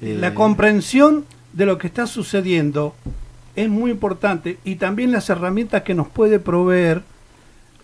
La 0.00 0.34
comprensión 0.34 1.24
de 1.52 1.64
lo 1.64 1.78
que 1.78 1.86
está 1.86 2.08
sucediendo 2.08 2.96
es 3.54 3.68
muy 3.68 3.92
importante 3.92 4.58
y 4.64 4.74
también 4.74 5.12
las 5.12 5.30
herramientas 5.30 5.82
que 5.82 5.94
nos 5.94 6.08
puede 6.08 6.40
proveer 6.40 7.02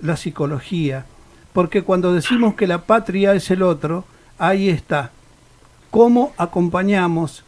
la 0.00 0.16
psicología. 0.16 1.06
Porque 1.52 1.82
cuando 1.82 2.12
decimos 2.12 2.54
que 2.54 2.66
la 2.66 2.82
patria 2.82 3.34
es 3.34 3.50
el 3.50 3.62
otro, 3.62 4.04
ahí 4.38 4.68
está. 4.68 5.10
¿Cómo 5.90 6.32
acompañamos 6.36 7.44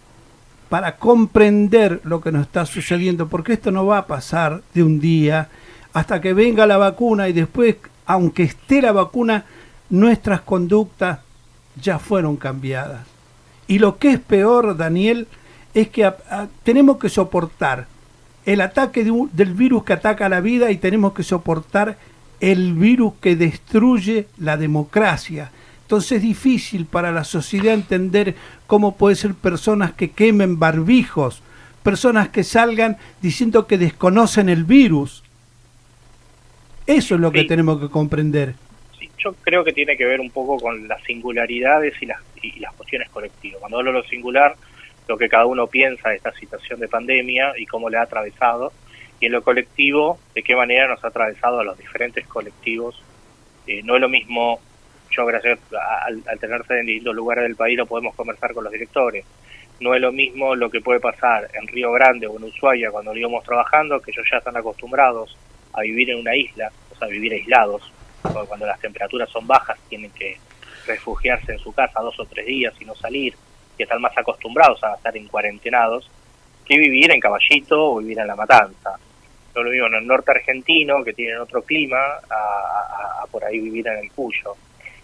para 0.68 0.96
comprender 0.96 2.00
lo 2.04 2.20
que 2.20 2.32
nos 2.32 2.42
está 2.42 2.64
sucediendo? 2.66 3.28
Porque 3.28 3.52
esto 3.54 3.70
no 3.70 3.86
va 3.86 3.98
a 3.98 4.06
pasar 4.06 4.62
de 4.74 4.82
un 4.82 5.00
día 5.00 5.48
hasta 5.92 6.20
que 6.20 6.32
venga 6.32 6.66
la 6.66 6.78
vacuna 6.78 7.28
y 7.28 7.32
después, 7.32 7.76
aunque 8.06 8.44
esté 8.44 8.80
la 8.80 8.92
vacuna, 8.92 9.44
nuestras 9.90 10.40
conductas 10.40 11.20
ya 11.80 11.98
fueron 11.98 12.36
cambiadas. 12.36 13.06
Y 13.66 13.78
lo 13.78 13.98
que 13.98 14.12
es 14.12 14.20
peor, 14.20 14.76
Daniel, 14.76 15.28
es 15.74 15.88
que 15.88 16.12
tenemos 16.62 16.98
que 16.98 17.08
soportar 17.08 17.86
el 18.46 18.60
ataque 18.60 19.04
del 19.04 19.54
virus 19.54 19.84
que 19.84 19.92
ataca 19.92 20.28
la 20.28 20.40
vida 20.40 20.70
y 20.70 20.78
tenemos 20.78 21.12
que 21.12 21.22
soportar 21.22 21.96
el 22.40 22.74
virus 22.74 23.14
que 23.20 23.36
destruye 23.36 24.26
la 24.38 24.56
democracia. 24.56 25.50
Entonces 25.82 26.12
es 26.12 26.22
difícil 26.22 26.86
para 26.86 27.12
la 27.12 27.24
sociedad 27.24 27.74
entender 27.74 28.34
cómo 28.66 28.96
puede 28.96 29.16
ser 29.16 29.34
personas 29.34 29.92
que 29.92 30.10
quemen 30.10 30.58
barbijos, 30.58 31.42
personas 31.82 32.28
que 32.28 32.44
salgan 32.44 32.96
diciendo 33.20 33.66
que 33.66 33.78
desconocen 33.78 34.48
el 34.48 34.64
virus. 34.64 35.22
Eso 36.86 37.14
es 37.14 37.20
lo 37.20 37.32
que 37.32 37.44
tenemos 37.44 37.80
que 37.80 37.88
comprender. 37.88 38.54
Sí, 38.98 39.10
yo 39.18 39.34
creo 39.42 39.64
que 39.64 39.72
tiene 39.72 39.96
que 39.96 40.04
ver 40.04 40.20
un 40.20 40.30
poco 40.30 40.58
con 40.58 40.88
las 40.88 41.02
singularidades 41.02 41.94
y 42.00 42.06
las, 42.06 42.20
y 42.42 42.58
las 42.60 42.72
cuestiones 42.74 43.08
colectivas. 43.10 43.60
Cuando 43.60 43.78
hablo 43.78 43.92
de 43.92 43.98
lo 43.98 44.04
singular, 44.04 44.54
lo 45.08 45.18
que 45.18 45.28
cada 45.28 45.46
uno 45.46 45.66
piensa 45.66 46.10
de 46.10 46.16
esta 46.16 46.32
situación 46.32 46.78
de 46.78 46.86
pandemia 46.86 47.52
y 47.58 47.66
cómo 47.66 47.90
le 47.90 47.98
ha 47.98 48.02
atravesado, 48.02 48.72
y 49.20 49.26
en 49.26 49.32
lo 49.32 49.42
colectivo, 49.42 50.18
de 50.34 50.42
qué 50.42 50.56
manera 50.56 50.88
nos 50.88 51.04
ha 51.04 51.08
atravesado 51.08 51.60
a 51.60 51.64
los 51.64 51.76
diferentes 51.78 52.26
colectivos. 52.26 53.00
Eh, 53.66 53.82
no 53.84 53.94
es 53.94 54.00
lo 54.00 54.08
mismo, 54.08 54.58
yo 55.10 55.26
gracias 55.26 55.58
al, 56.06 56.22
al 56.26 56.38
tener 56.38 56.66
sede 56.66 56.80
en 56.80 56.86
distintos 56.86 57.14
lugares 57.14 57.44
del 57.44 57.54
país, 57.54 57.76
lo 57.76 57.86
podemos 57.86 58.14
conversar 58.14 58.54
con 58.54 58.64
los 58.64 58.72
directores. 58.72 59.24
No 59.78 59.94
es 59.94 60.00
lo 60.00 60.12
mismo 60.12 60.54
lo 60.54 60.70
que 60.70 60.80
puede 60.80 61.00
pasar 61.00 61.48
en 61.54 61.66
Río 61.68 61.92
Grande 61.92 62.26
o 62.26 62.36
en 62.36 62.44
Ushuaia 62.44 62.90
cuando 62.90 63.14
íbamos 63.14 63.44
trabajando, 63.44 64.00
que 64.00 64.10
ellos 64.10 64.26
ya 64.30 64.38
están 64.38 64.56
acostumbrados 64.56 65.36
a 65.72 65.82
vivir 65.82 66.10
en 66.10 66.18
una 66.18 66.34
isla, 66.34 66.70
o 66.90 66.96
sea, 66.96 67.08
vivir 67.08 67.32
aislados, 67.32 67.92
cuando 68.22 68.66
las 68.66 68.80
temperaturas 68.80 69.28
son 69.30 69.46
bajas 69.46 69.78
tienen 69.88 70.10
que 70.10 70.36
refugiarse 70.86 71.52
en 71.52 71.58
su 71.58 71.72
casa 71.72 72.00
dos 72.00 72.18
o 72.18 72.26
tres 72.26 72.46
días 72.46 72.74
y 72.80 72.84
no 72.84 72.94
salir, 72.94 73.34
y 73.78 73.82
están 73.82 74.00
más 74.00 74.16
acostumbrados 74.16 74.82
a 74.84 74.94
estar 74.94 75.16
en 75.16 75.28
cuarentenados, 75.28 76.10
que 76.64 76.78
vivir 76.78 77.10
en 77.10 77.20
Caballito 77.20 77.92
o 77.92 77.98
vivir 77.98 78.18
en 78.18 78.26
La 78.26 78.36
Matanza. 78.36 78.98
Lo 79.62 79.70
mismo 79.70 79.86
en 79.86 79.94
el 79.94 80.06
norte 80.06 80.30
argentino, 80.30 81.02
que 81.04 81.12
tienen 81.12 81.38
otro 81.38 81.62
clima, 81.62 81.98
a, 82.30 83.26
por 83.30 83.44
ahí 83.44 83.58
vivir 83.60 83.86
en 83.88 83.98
el 83.98 84.10
Cuyo. 84.12 84.54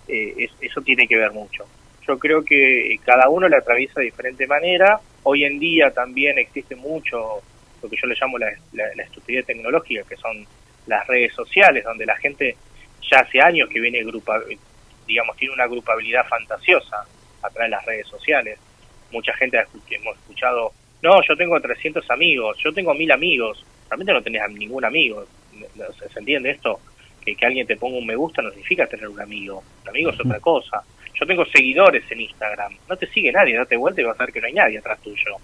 Eh, 0.08 0.34
es- 0.38 0.52
eso 0.60 0.80
tiene 0.82 1.06
que 1.06 1.16
ver 1.16 1.32
mucho. 1.32 1.64
Yo 2.06 2.18
creo 2.18 2.44
que 2.44 2.98
cada 3.04 3.28
uno 3.28 3.48
le 3.48 3.56
atraviesa 3.56 4.00
de 4.00 4.06
diferente 4.06 4.46
manera. 4.46 5.00
Hoy 5.24 5.44
en 5.44 5.58
día 5.58 5.90
también 5.90 6.38
existe 6.38 6.76
mucho 6.76 7.40
lo 7.82 7.88
que 7.90 7.96
yo 8.00 8.06
le 8.06 8.14
llamo 8.20 8.38
la, 8.38 8.50
la- 8.72 8.94
la 8.94 9.02
estupidez 9.02 9.46
tecnológica, 9.46 10.02
que 10.08 10.16
son 10.16 10.46
las 10.86 11.06
redes 11.06 11.32
sociales, 11.34 11.84
donde 11.84 12.06
la 12.06 12.16
gente 12.16 12.56
ya 13.10 13.20
hace 13.20 13.40
años 13.40 13.68
que 13.68 13.80
viene 13.80 14.02
grupa, 14.04 14.40
digamos, 15.06 15.36
tiene 15.36 15.54
una 15.54 15.66
grupabilidad 15.66 16.26
fantasiosa 16.26 17.04
a 17.42 17.50
través 17.50 17.70
de 17.70 17.76
las 17.76 17.84
redes 17.84 18.06
sociales. 18.06 18.58
Mucha 19.12 19.32
gente 19.34 19.58
hemos 19.90 20.16
escuchado, 20.16 20.72
no, 21.02 21.20
yo 21.28 21.36
tengo 21.36 21.60
300 21.60 22.08
amigos, 22.10 22.56
yo 22.62 22.72
tengo 22.72 22.94
1000 22.94 23.10
amigos. 23.12 23.64
Realmente 23.88 24.12
no 24.12 24.22
tenés 24.22 24.42
a 24.42 24.48
ningún 24.48 24.84
amigo. 24.84 25.24
¿Se 26.12 26.18
entiende 26.18 26.50
esto? 26.50 26.80
Que, 27.24 27.34
que 27.34 27.46
alguien 27.46 27.66
te 27.66 27.76
ponga 27.76 27.98
un 27.98 28.06
me 28.06 28.16
gusta 28.16 28.42
no 28.42 28.50
significa 28.50 28.86
tener 28.86 29.08
un 29.08 29.20
amigo. 29.20 29.62
Un 29.82 29.88
amigo 29.88 30.10
es 30.10 30.20
otra 30.20 30.40
cosa. 30.40 30.82
Yo 31.14 31.26
tengo 31.26 31.44
seguidores 31.46 32.04
en 32.10 32.20
Instagram. 32.20 32.76
No 32.88 32.96
te 32.96 33.06
sigue 33.06 33.32
nadie, 33.32 33.56
date 33.56 33.76
vuelta 33.76 34.00
y 34.00 34.04
vas 34.04 34.20
a 34.20 34.24
ver 34.24 34.32
que 34.32 34.40
no 34.40 34.46
hay 34.46 34.52
nadie 34.52 34.78
atrás 34.78 35.00
tuyo. 35.00 35.36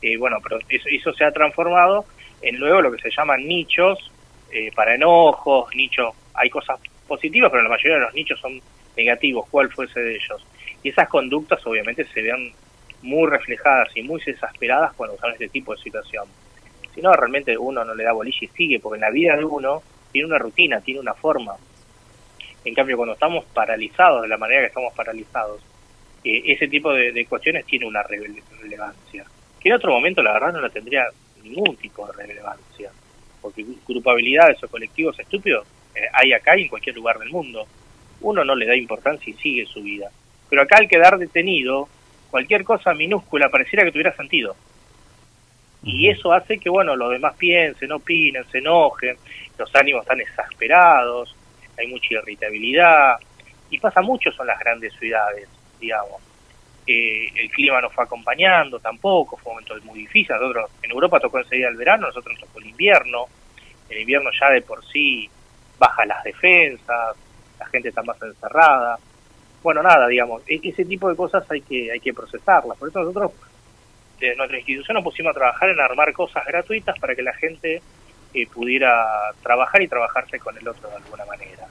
Eh, 0.00 0.16
bueno, 0.16 0.38
pero 0.42 0.58
eso, 0.68 0.88
eso 0.88 1.12
se 1.12 1.24
ha 1.24 1.30
transformado 1.30 2.06
en 2.40 2.56
luego 2.56 2.80
lo 2.82 2.92
que 2.92 3.00
se 3.00 3.10
llaman 3.10 3.46
nichos 3.46 4.10
eh, 4.50 4.70
para 4.74 4.94
enojos, 4.94 5.74
nichos, 5.74 6.14
hay 6.34 6.50
cosas 6.50 6.78
positivas, 7.06 7.50
pero 7.50 7.62
la 7.62 7.70
mayoría 7.70 7.94
de 7.94 8.04
los 8.04 8.14
nichos 8.14 8.38
son 8.40 8.60
negativos, 8.96 9.48
cuál 9.50 9.70
fuese 9.70 10.00
de 10.00 10.16
ellos. 10.16 10.44
Y 10.82 10.90
esas 10.90 11.08
conductas 11.08 11.64
obviamente 11.66 12.04
se 12.12 12.20
ven 12.20 12.52
muy 13.02 13.30
reflejadas 13.30 13.88
y 13.96 14.02
muy 14.02 14.20
exasperadas 14.24 14.92
cuando 14.94 15.16
son 15.18 15.32
este 15.32 15.48
tipo 15.48 15.74
de 15.74 15.82
situación. 15.82 16.24
Si 16.94 17.00
no, 17.00 17.12
realmente 17.12 17.56
uno 17.56 17.84
no 17.84 17.94
le 17.94 18.04
da 18.04 18.12
bolilla 18.12 18.38
y 18.40 18.48
sigue, 18.48 18.80
porque 18.80 18.96
en 18.96 19.02
la 19.02 19.10
vida 19.10 19.36
de 19.36 19.44
uno 19.44 19.82
tiene 20.10 20.28
una 20.28 20.38
rutina, 20.38 20.80
tiene 20.80 21.00
una 21.00 21.14
forma. 21.14 21.54
En 22.64 22.74
cambio, 22.74 22.96
cuando 22.96 23.14
estamos 23.14 23.44
paralizados 23.46 24.22
de 24.22 24.28
la 24.28 24.36
manera 24.36 24.60
que 24.60 24.66
estamos 24.68 24.92
paralizados, 24.94 25.62
eh, 26.22 26.42
ese 26.46 26.68
tipo 26.68 26.92
de, 26.92 27.12
de 27.12 27.26
cuestiones 27.26 27.64
tiene 27.66 27.86
una 27.86 28.02
rele- 28.04 28.42
relevancia. 28.60 29.24
Que 29.58 29.68
en 29.68 29.74
otro 29.74 29.92
momento, 29.92 30.22
la 30.22 30.34
verdad, 30.34 30.52
no 30.52 30.60
la 30.60 30.70
tendría 30.70 31.06
ningún 31.42 31.76
tipo 31.76 32.06
de 32.06 32.12
relevancia. 32.12 32.90
Porque 33.40 33.64
grupabilidades 33.88 34.62
o 34.62 34.68
colectivos 34.68 35.18
estúpidos 35.18 35.66
eh, 35.94 36.06
hay 36.12 36.32
acá 36.32 36.56
y 36.56 36.62
en 36.62 36.68
cualquier 36.68 36.94
lugar 36.94 37.18
del 37.18 37.30
mundo. 37.30 37.66
Uno 38.20 38.44
no 38.44 38.54
le 38.54 38.66
da 38.66 38.76
importancia 38.76 39.30
y 39.30 39.34
sigue 39.34 39.66
su 39.66 39.82
vida. 39.82 40.10
Pero 40.48 40.62
acá 40.62 40.76
al 40.76 40.88
quedar 40.88 41.18
detenido, 41.18 41.88
cualquier 42.30 42.62
cosa 42.62 42.94
minúscula 42.94 43.48
pareciera 43.48 43.84
que 43.84 43.90
tuviera 43.90 44.14
sentido. 44.14 44.54
Y 45.84 46.08
eso 46.08 46.32
hace 46.32 46.58
que, 46.58 46.70
bueno, 46.70 46.94
los 46.94 47.10
demás 47.10 47.34
piensen, 47.36 47.92
opinen, 47.92 48.44
se 48.50 48.58
enojen, 48.58 49.16
los 49.58 49.74
ánimos 49.74 50.02
están 50.02 50.20
exasperados, 50.20 51.34
hay 51.78 51.88
mucha 51.88 52.14
irritabilidad, 52.14 53.16
y 53.70 53.78
pasa 53.78 54.00
mucho 54.02 54.30
en 54.38 54.46
las 54.46 54.58
grandes 54.60 54.92
ciudades, 54.94 55.48
digamos. 55.80 56.20
Eh, 56.86 57.28
el 57.36 57.50
clima 57.50 57.80
no 57.80 57.90
fue 57.90 58.04
acompañando 58.04 58.78
tampoco, 58.80 59.36
fue 59.36 59.50
un 59.52 59.56
momento 59.56 59.86
muy 59.86 60.00
difícil. 60.00 60.36
Nosotros, 60.36 60.70
en 60.82 60.90
Europa 60.90 61.20
tocó 61.20 61.38
enseguida 61.38 61.68
el 61.68 61.76
verano, 61.76 62.08
nosotros 62.08 62.36
nos 62.38 62.48
tocó 62.48 62.58
el 62.60 62.66
invierno. 62.66 63.26
El 63.88 64.00
invierno 64.00 64.30
ya 64.38 64.50
de 64.50 64.62
por 64.62 64.84
sí 64.86 65.28
baja 65.78 66.04
las 66.06 66.22
defensas, 66.24 67.16
la 67.58 67.66
gente 67.66 67.88
está 67.88 68.02
más 68.02 68.20
encerrada. 68.22 68.98
Bueno, 69.62 69.82
nada, 69.82 70.08
digamos, 70.08 70.42
e- 70.46 70.60
ese 70.62 70.84
tipo 70.84 71.08
de 71.08 71.16
cosas 71.16 71.48
hay 71.50 71.60
que, 71.60 71.92
hay 71.92 72.00
que 72.00 72.12
procesarlas. 72.12 72.76
Por 72.78 72.88
eso 72.88 73.00
nosotros, 73.00 73.32
nuestra 74.36 74.58
institución, 74.58 74.94
nos 74.94 75.04
pusimos 75.04 75.30
a 75.30 75.34
trabajar 75.34 75.68
en 75.70 75.80
armar 75.80 76.12
cosas 76.12 76.44
gratuitas 76.46 76.98
para 76.98 77.14
que 77.14 77.22
la 77.22 77.34
gente 77.34 77.82
eh, 78.34 78.46
pudiera 78.46 79.32
trabajar 79.42 79.82
y 79.82 79.88
trabajarse 79.88 80.38
con 80.38 80.56
el 80.56 80.66
otro 80.66 80.88
de 80.88 80.96
alguna 80.96 81.24
manera. 81.26 81.66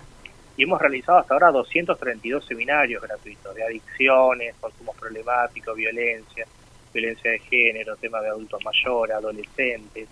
Y 0.57 0.63
hemos 0.63 0.79
realizado 0.79 1.17
hasta 1.17 1.33
ahora 1.33 1.51
232 1.51 2.45
seminarios 2.45 3.01
gratuitos 3.01 3.55
de 3.55 3.63
adicciones, 3.63 4.55
consumos 4.59 4.95
problemáticos, 4.97 5.75
violencia, 5.75 6.45
violencia 6.93 7.31
de 7.31 7.39
género, 7.39 7.95
tema 7.95 8.21
de 8.21 8.29
adultos 8.29 8.63
mayores, 8.63 9.15
adolescentes, 9.15 10.07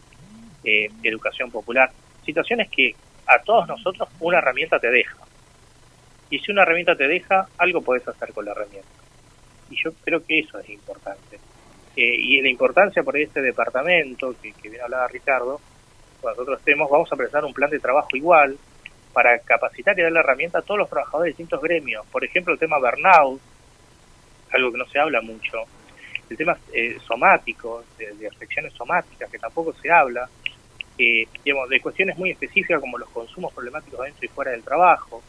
eh, 0.63 0.89
educación 1.03 1.51
popular. 1.51 1.91
Situaciones 2.25 2.69
que 2.69 2.95
a 3.27 3.39
todos 3.43 3.67
nosotros 3.67 4.09
una 4.19 4.39
herramienta 4.39 4.79
te 4.79 4.89
deja. 4.89 5.17
Y 6.29 6.39
si 6.39 6.51
una 6.51 6.63
herramienta 6.63 6.95
te 6.95 7.07
deja, 7.07 7.47
algo 7.57 7.81
podés 7.81 8.07
hacer 8.07 8.33
con 8.33 8.45
la 8.45 8.51
herramienta. 8.51 8.87
Y 9.69 9.75
yo 9.83 9.91
creo 10.03 10.25
que 10.25 10.39
eso 10.39 10.57
es 10.59 10.69
importante. 10.69 11.39
Eh, 12.01 12.15
y 12.17 12.41
la 12.41 12.47
importancia 12.47 13.03
por 13.03 13.17
este 13.17 13.41
departamento, 13.41 14.33
que, 14.41 14.53
que 14.53 14.69
bien 14.69 14.81
hablaba 14.81 15.05
Ricardo, 15.09 15.59
cuando 16.21 16.41
nosotros 16.41 16.59
estemos, 16.59 16.89
vamos 16.89 17.11
a 17.11 17.15
presentar 17.17 17.43
un 17.43 17.53
plan 17.53 17.69
de 17.69 17.79
trabajo 17.79 18.07
igual, 18.13 18.57
para 19.11 19.37
capacitar 19.39 19.99
y 19.99 20.03
darle 20.03 20.21
herramienta 20.21 20.59
a 20.59 20.61
todos 20.61 20.77
los 20.77 20.89
trabajadores 20.89 21.25
de 21.25 21.31
distintos 21.31 21.61
gremios. 21.61 22.05
Por 22.07 22.23
ejemplo, 22.23 22.53
el 22.53 22.59
tema 22.59 22.77
burnout, 22.77 23.41
algo 24.51 24.71
que 24.71 24.77
no 24.77 24.85
se 24.85 24.97
habla 24.97 25.19
mucho. 25.19 25.57
El 26.29 26.37
tema 26.37 26.57
eh, 26.71 26.97
somático, 27.05 27.83
de, 27.97 28.13
de 28.13 28.27
afecciones 28.27 28.71
somáticas, 28.73 29.29
que 29.29 29.37
tampoco 29.37 29.73
se 29.73 29.91
habla. 29.91 30.29
Eh, 30.97 31.27
digamos, 31.43 31.67
de 31.67 31.81
cuestiones 31.81 32.17
muy 32.17 32.31
específicas 32.31 32.79
como 32.79 32.97
los 32.97 33.09
consumos 33.09 33.53
problemáticos 33.53 34.05
dentro 34.05 34.25
y 34.25 34.29
fuera 34.29 34.51
del 34.51 34.63
trabajo, 34.63 35.21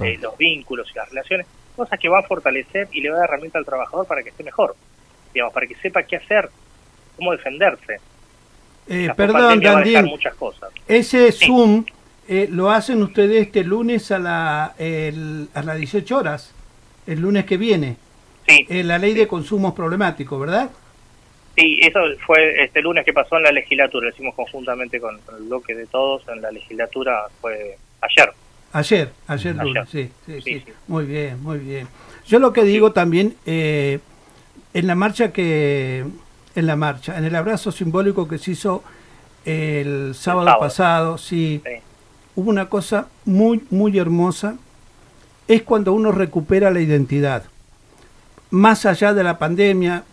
eh, 0.00 0.18
los 0.20 0.36
vínculos 0.36 0.90
y 0.92 0.98
las 0.98 1.08
relaciones, 1.10 1.46
cosas 1.76 1.98
que 2.00 2.08
van 2.08 2.24
a 2.24 2.26
fortalecer 2.26 2.88
y 2.90 3.02
le 3.02 3.10
va 3.10 3.16
a 3.16 3.20
dar 3.20 3.28
herramienta 3.28 3.58
al 3.58 3.64
trabajador 3.64 4.06
para 4.06 4.24
que 4.24 4.30
esté 4.30 4.42
mejor, 4.42 4.74
digamos, 5.32 5.52
para 5.54 5.66
que 5.66 5.74
sepa 5.76 6.02
qué 6.02 6.16
hacer, 6.16 6.48
cómo 7.16 7.32
defenderse. 7.32 7.98
Eh, 8.88 9.10
perdón, 9.16 9.60
Dandín, 9.60 10.06
muchas 10.06 10.34
cosas. 10.34 10.70
ese 10.86 11.30
Zoom 11.32 11.84
eh, 12.26 12.48
lo 12.50 12.70
hacen 12.70 13.02
ustedes 13.02 13.46
este 13.46 13.64
lunes 13.64 14.10
a, 14.10 14.18
la, 14.18 14.74
el- 14.78 15.48
a 15.54 15.62
las 15.62 15.76
18 15.78 16.16
horas, 16.16 16.54
el 17.06 17.20
lunes 17.20 17.44
que 17.44 17.56
viene. 17.56 17.96
Sí, 18.46 18.66
Eh, 18.70 18.82
la 18.82 18.98
ley 18.98 19.12
de 19.14 19.26
consumos 19.28 19.74
problemáticos, 19.74 20.40
¿verdad? 20.40 20.70
sí, 21.56 21.80
eso 21.82 21.98
fue 22.26 22.62
este 22.62 22.80
lunes 22.80 23.04
que 23.04 23.12
pasó 23.12 23.36
en 23.36 23.42
la 23.42 23.50
legislatura, 23.52 24.06
lo 24.06 24.14
hicimos 24.14 24.34
conjuntamente 24.34 25.00
con 25.00 25.18
el 25.36 25.44
bloque 25.44 25.74
de 25.74 25.86
todos 25.86 26.22
en 26.28 26.40
la 26.40 26.50
legislatura, 26.52 27.24
fue 27.40 27.76
ayer. 28.00 28.32
Ayer, 28.72 29.10
ayer 29.26 29.56
lunes, 29.56 29.88
sí, 29.90 30.10
sí, 30.24 30.40
Sí, 30.40 30.40
sí. 30.42 30.62
sí. 30.66 30.72
Muy 30.86 31.04
bien, 31.04 31.42
muy 31.42 31.58
bien. 31.58 31.88
Yo 32.26 32.38
lo 32.38 32.52
que 32.52 32.62
digo 32.64 32.92
también, 32.92 33.34
eh, 33.44 33.98
en 34.78 34.86
la 34.86 34.94
marcha 34.94 35.32
que, 35.32 36.04
en 36.54 36.66
la 36.66 36.76
marcha, 36.76 37.18
en 37.18 37.24
el 37.24 37.34
abrazo 37.34 37.72
simbólico 37.72 38.28
que 38.28 38.38
se 38.38 38.52
hizo 38.52 38.82
el 39.44 40.14
sábado, 40.14 40.46
sábado. 40.46 40.60
pasado, 40.60 41.18
sí, 41.18 41.60
Sí. 41.64 41.72
hubo 42.36 42.50
una 42.50 42.68
cosa 42.68 43.08
muy, 43.24 43.64
muy 43.70 43.98
hermosa, 43.98 44.56
es 45.48 45.62
cuando 45.62 45.92
uno 45.92 46.12
recupera 46.12 46.70
la 46.70 46.80
identidad. 46.80 47.42
Más 48.50 48.86
allá 48.86 49.14
de 49.14 49.24
la 49.24 49.38
pandemia, 49.38 50.04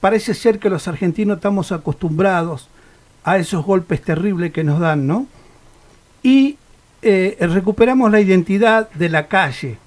parece 0.00 0.34
ser 0.34 0.58
que 0.58 0.70
los 0.70 0.88
argentinos 0.88 1.36
estamos 1.36 1.70
acostumbrados 1.72 2.68
a 3.22 3.38
esos 3.38 3.64
golpes 3.64 4.02
terribles 4.02 4.52
que 4.52 4.64
nos 4.64 4.80
dan, 4.80 5.06
¿no? 5.06 5.26
Y 6.22 6.56
eh, 7.02 7.36
recuperamos 7.40 8.10
la 8.10 8.20
identidad 8.20 8.90
de 8.90 9.08
la 9.08 9.28
calle, 9.28 9.78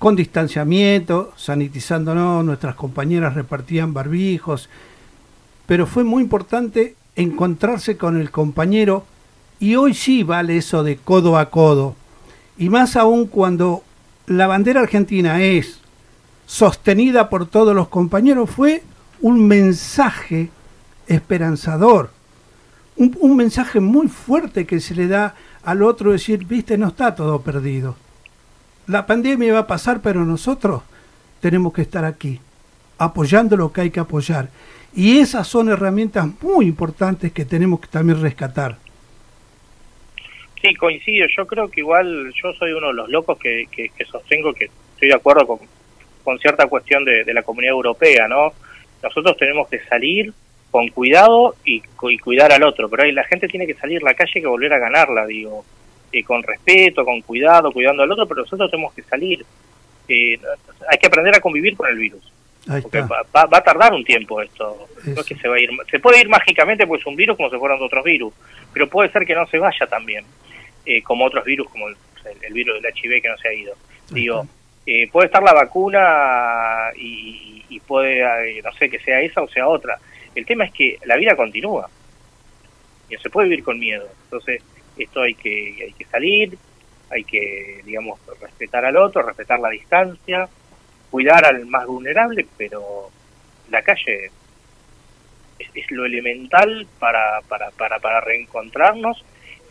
con 0.00 0.16
distanciamiento, 0.16 1.34
sanitizándonos, 1.36 2.42
nuestras 2.42 2.74
compañeras 2.74 3.34
repartían 3.34 3.92
barbijos, 3.92 4.70
pero 5.66 5.86
fue 5.86 6.04
muy 6.04 6.22
importante 6.22 6.96
encontrarse 7.16 7.98
con 7.98 8.18
el 8.18 8.30
compañero 8.30 9.04
y 9.58 9.76
hoy 9.76 9.92
sí 9.92 10.22
vale 10.22 10.56
eso 10.56 10.82
de 10.82 10.96
codo 10.96 11.36
a 11.36 11.50
codo. 11.50 11.96
Y 12.56 12.70
más 12.70 12.96
aún 12.96 13.26
cuando 13.26 13.84
la 14.26 14.46
bandera 14.46 14.80
argentina 14.80 15.42
es 15.42 15.80
sostenida 16.46 17.28
por 17.28 17.46
todos 17.46 17.74
los 17.74 17.88
compañeros, 17.88 18.48
fue 18.48 18.82
un 19.20 19.46
mensaje 19.46 20.48
esperanzador. 21.08 22.10
Un, 22.96 23.18
un 23.20 23.36
mensaje 23.36 23.80
muy 23.80 24.08
fuerte 24.08 24.64
que 24.64 24.80
se 24.80 24.94
le 24.94 25.08
da 25.08 25.34
al 25.62 25.82
otro, 25.82 26.12
decir, 26.12 26.46
viste, 26.46 26.78
no 26.78 26.88
está 26.88 27.14
todo 27.14 27.42
perdido. 27.42 27.96
La 28.90 29.06
pandemia 29.06 29.52
va 29.52 29.60
a 29.60 29.66
pasar, 29.68 30.00
pero 30.02 30.24
nosotros 30.24 30.82
tenemos 31.40 31.72
que 31.72 31.82
estar 31.82 32.04
aquí, 32.04 32.40
apoyando 32.98 33.56
lo 33.56 33.72
que 33.72 33.82
hay 33.82 33.90
que 33.90 34.00
apoyar. 34.00 34.48
Y 34.92 35.20
esas 35.20 35.46
son 35.46 35.68
herramientas 35.68 36.26
muy 36.42 36.66
importantes 36.66 37.30
que 37.30 37.44
tenemos 37.44 37.78
que 37.78 37.86
también 37.86 38.20
rescatar. 38.20 38.78
Sí, 40.60 40.74
coincido. 40.74 41.28
Yo 41.36 41.46
creo 41.46 41.70
que 41.70 41.82
igual 41.82 42.32
yo 42.34 42.52
soy 42.54 42.72
uno 42.72 42.88
de 42.88 42.94
los 42.94 43.08
locos 43.08 43.38
que, 43.38 43.68
que, 43.70 44.04
sostengo 44.06 44.52
que 44.52 44.64
estoy 44.94 45.06
de 45.06 45.14
acuerdo 45.14 45.46
con, 45.46 45.60
con 46.24 46.40
cierta 46.40 46.66
cuestión 46.66 47.04
de, 47.04 47.32
la 47.32 47.44
comunidad 47.44 47.74
europea, 47.74 48.26
¿no? 48.26 48.52
Nosotros 49.04 49.36
tenemos 49.36 49.68
que 49.68 49.78
salir 49.84 50.32
con 50.72 50.88
cuidado 50.88 51.54
y, 51.64 51.80
y 52.02 52.18
cuidar 52.18 52.50
al 52.50 52.64
otro, 52.64 52.88
pero 52.88 53.04
ahí 53.04 53.12
la 53.12 53.22
gente 53.22 53.46
tiene 53.46 53.68
que 53.68 53.74
salir 53.74 54.02
a 54.02 54.06
la 54.06 54.14
calle 54.14 54.40
que 54.40 54.46
volver 54.48 54.72
a 54.72 54.80
ganarla, 54.80 55.26
digo, 55.26 55.64
eh, 56.12 56.24
con 56.24 56.42
respeto, 56.42 57.04
con 57.04 57.20
cuidado, 57.22 57.72
cuidando 57.72 58.02
al 58.02 58.10
otro, 58.12 58.26
pero 58.26 58.42
nosotros 58.42 58.70
tenemos 58.70 58.92
que 58.94 59.02
salir. 59.02 59.44
Eh, 60.08 60.38
hay 60.90 60.98
que 60.98 61.06
aprender 61.06 61.34
a 61.36 61.40
convivir 61.40 61.76
con 61.76 61.88
el 61.88 61.96
virus, 61.96 62.32
porque 62.82 63.00
va, 63.10 63.22
va- 63.34 63.46
va 63.46 63.58
a 63.58 63.62
tardar 63.62 63.92
un 63.92 64.04
tiempo 64.04 64.40
esto. 64.42 64.88
No 65.04 65.20
es 65.20 65.26
que 65.26 65.36
se 65.36 65.48
va 65.48 65.56
a 65.56 65.60
ir, 65.60 65.70
se 65.90 65.98
puede 66.00 66.20
ir 66.20 66.28
mágicamente 66.28 66.86
porque 66.86 67.00
es 67.02 67.06
un 67.06 67.16
virus 67.16 67.36
como 67.36 67.48
si 67.50 67.56
fueran 67.58 67.80
otros 67.80 68.04
virus, 68.04 68.32
pero 68.72 68.88
puede 68.88 69.10
ser 69.10 69.24
que 69.24 69.34
no 69.34 69.46
se 69.46 69.58
vaya 69.58 69.86
también, 69.86 70.24
eh, 70.84 71.00
como 71.02 71.24
otros 71.24 71.44
virus, 71.44 71.68
como 71.70 71.88
el, 71.88 71.96
el 72.42 72.52
virus 72.52 72.82
del 72.82 72.92
HIV 72.94 73.22
que 73.22 73.28
no 73.28 73.36
se 73.38 73.48
ha 73.48 73.52
ido. 73.54 73.74
Digo, 74.10 74.46
eh, 74.86 75.08
puede 75.12 75.26
estar 75.26 75.42
la 75.42 75.52
vacuna 75.52 76.90
y, 76.96 77.64
y 77.68 77.80
puede, 77.80 78.20
eh, 78.58 78.62
no 78.64 78.72
sé, 78.72 78.90
que 78.90 78.98
sea 78.98 79.20
esa 79.20 79.42
o 79.42 79.48
sea 79.48 79.68
otra. 79.68 79.98
El 80.34 80.44
tema 80.46 80.64
es 80.64 80.72
que 80.72 80.98
la 81.04 81.16
vida 81.16 81.36
continúa 81.36 81.88
y 83.08 83.14
no 83.14 83.20
se 83.20 83.30
puede 83.30 83.48
vivir 83.48 83.64
con 83.64 83.78
miedo. 83.78 84.06
Entonces, 84.24 84.62
esto 85.04 85.22
hay 85.22 85.34
que, 85.34 85.76
hay 85.84 85.92
que 85.92 86.04
salir, 86.06 86.56
hay 87.10 87.24
que, 87.24 87.80
digamos, 87.84 88.20
respetar 88.40 88.84
al 88.84 88.96
otro, 88.96 89.22
respetar 89.22 89.58
la 89.60 89.70
distancia, 89.70 90.48
cuidar 91.10 91.44
al 91.44 91.66
más 91.66 91.86
vulnerable, 91.86 92.46
pero 92.56 93.10
la 93.70 93.82
calle 93.82 94.30
es, 95.58 95.68
es 95.74 95.90
lo 95.90 96.04
elemental 96.04 96.86
para, 96.98 97.40
para, 97.48 97.70
para, 97.72 97.98
para 97.98 98.20
reencontrarnos 98.20 99.24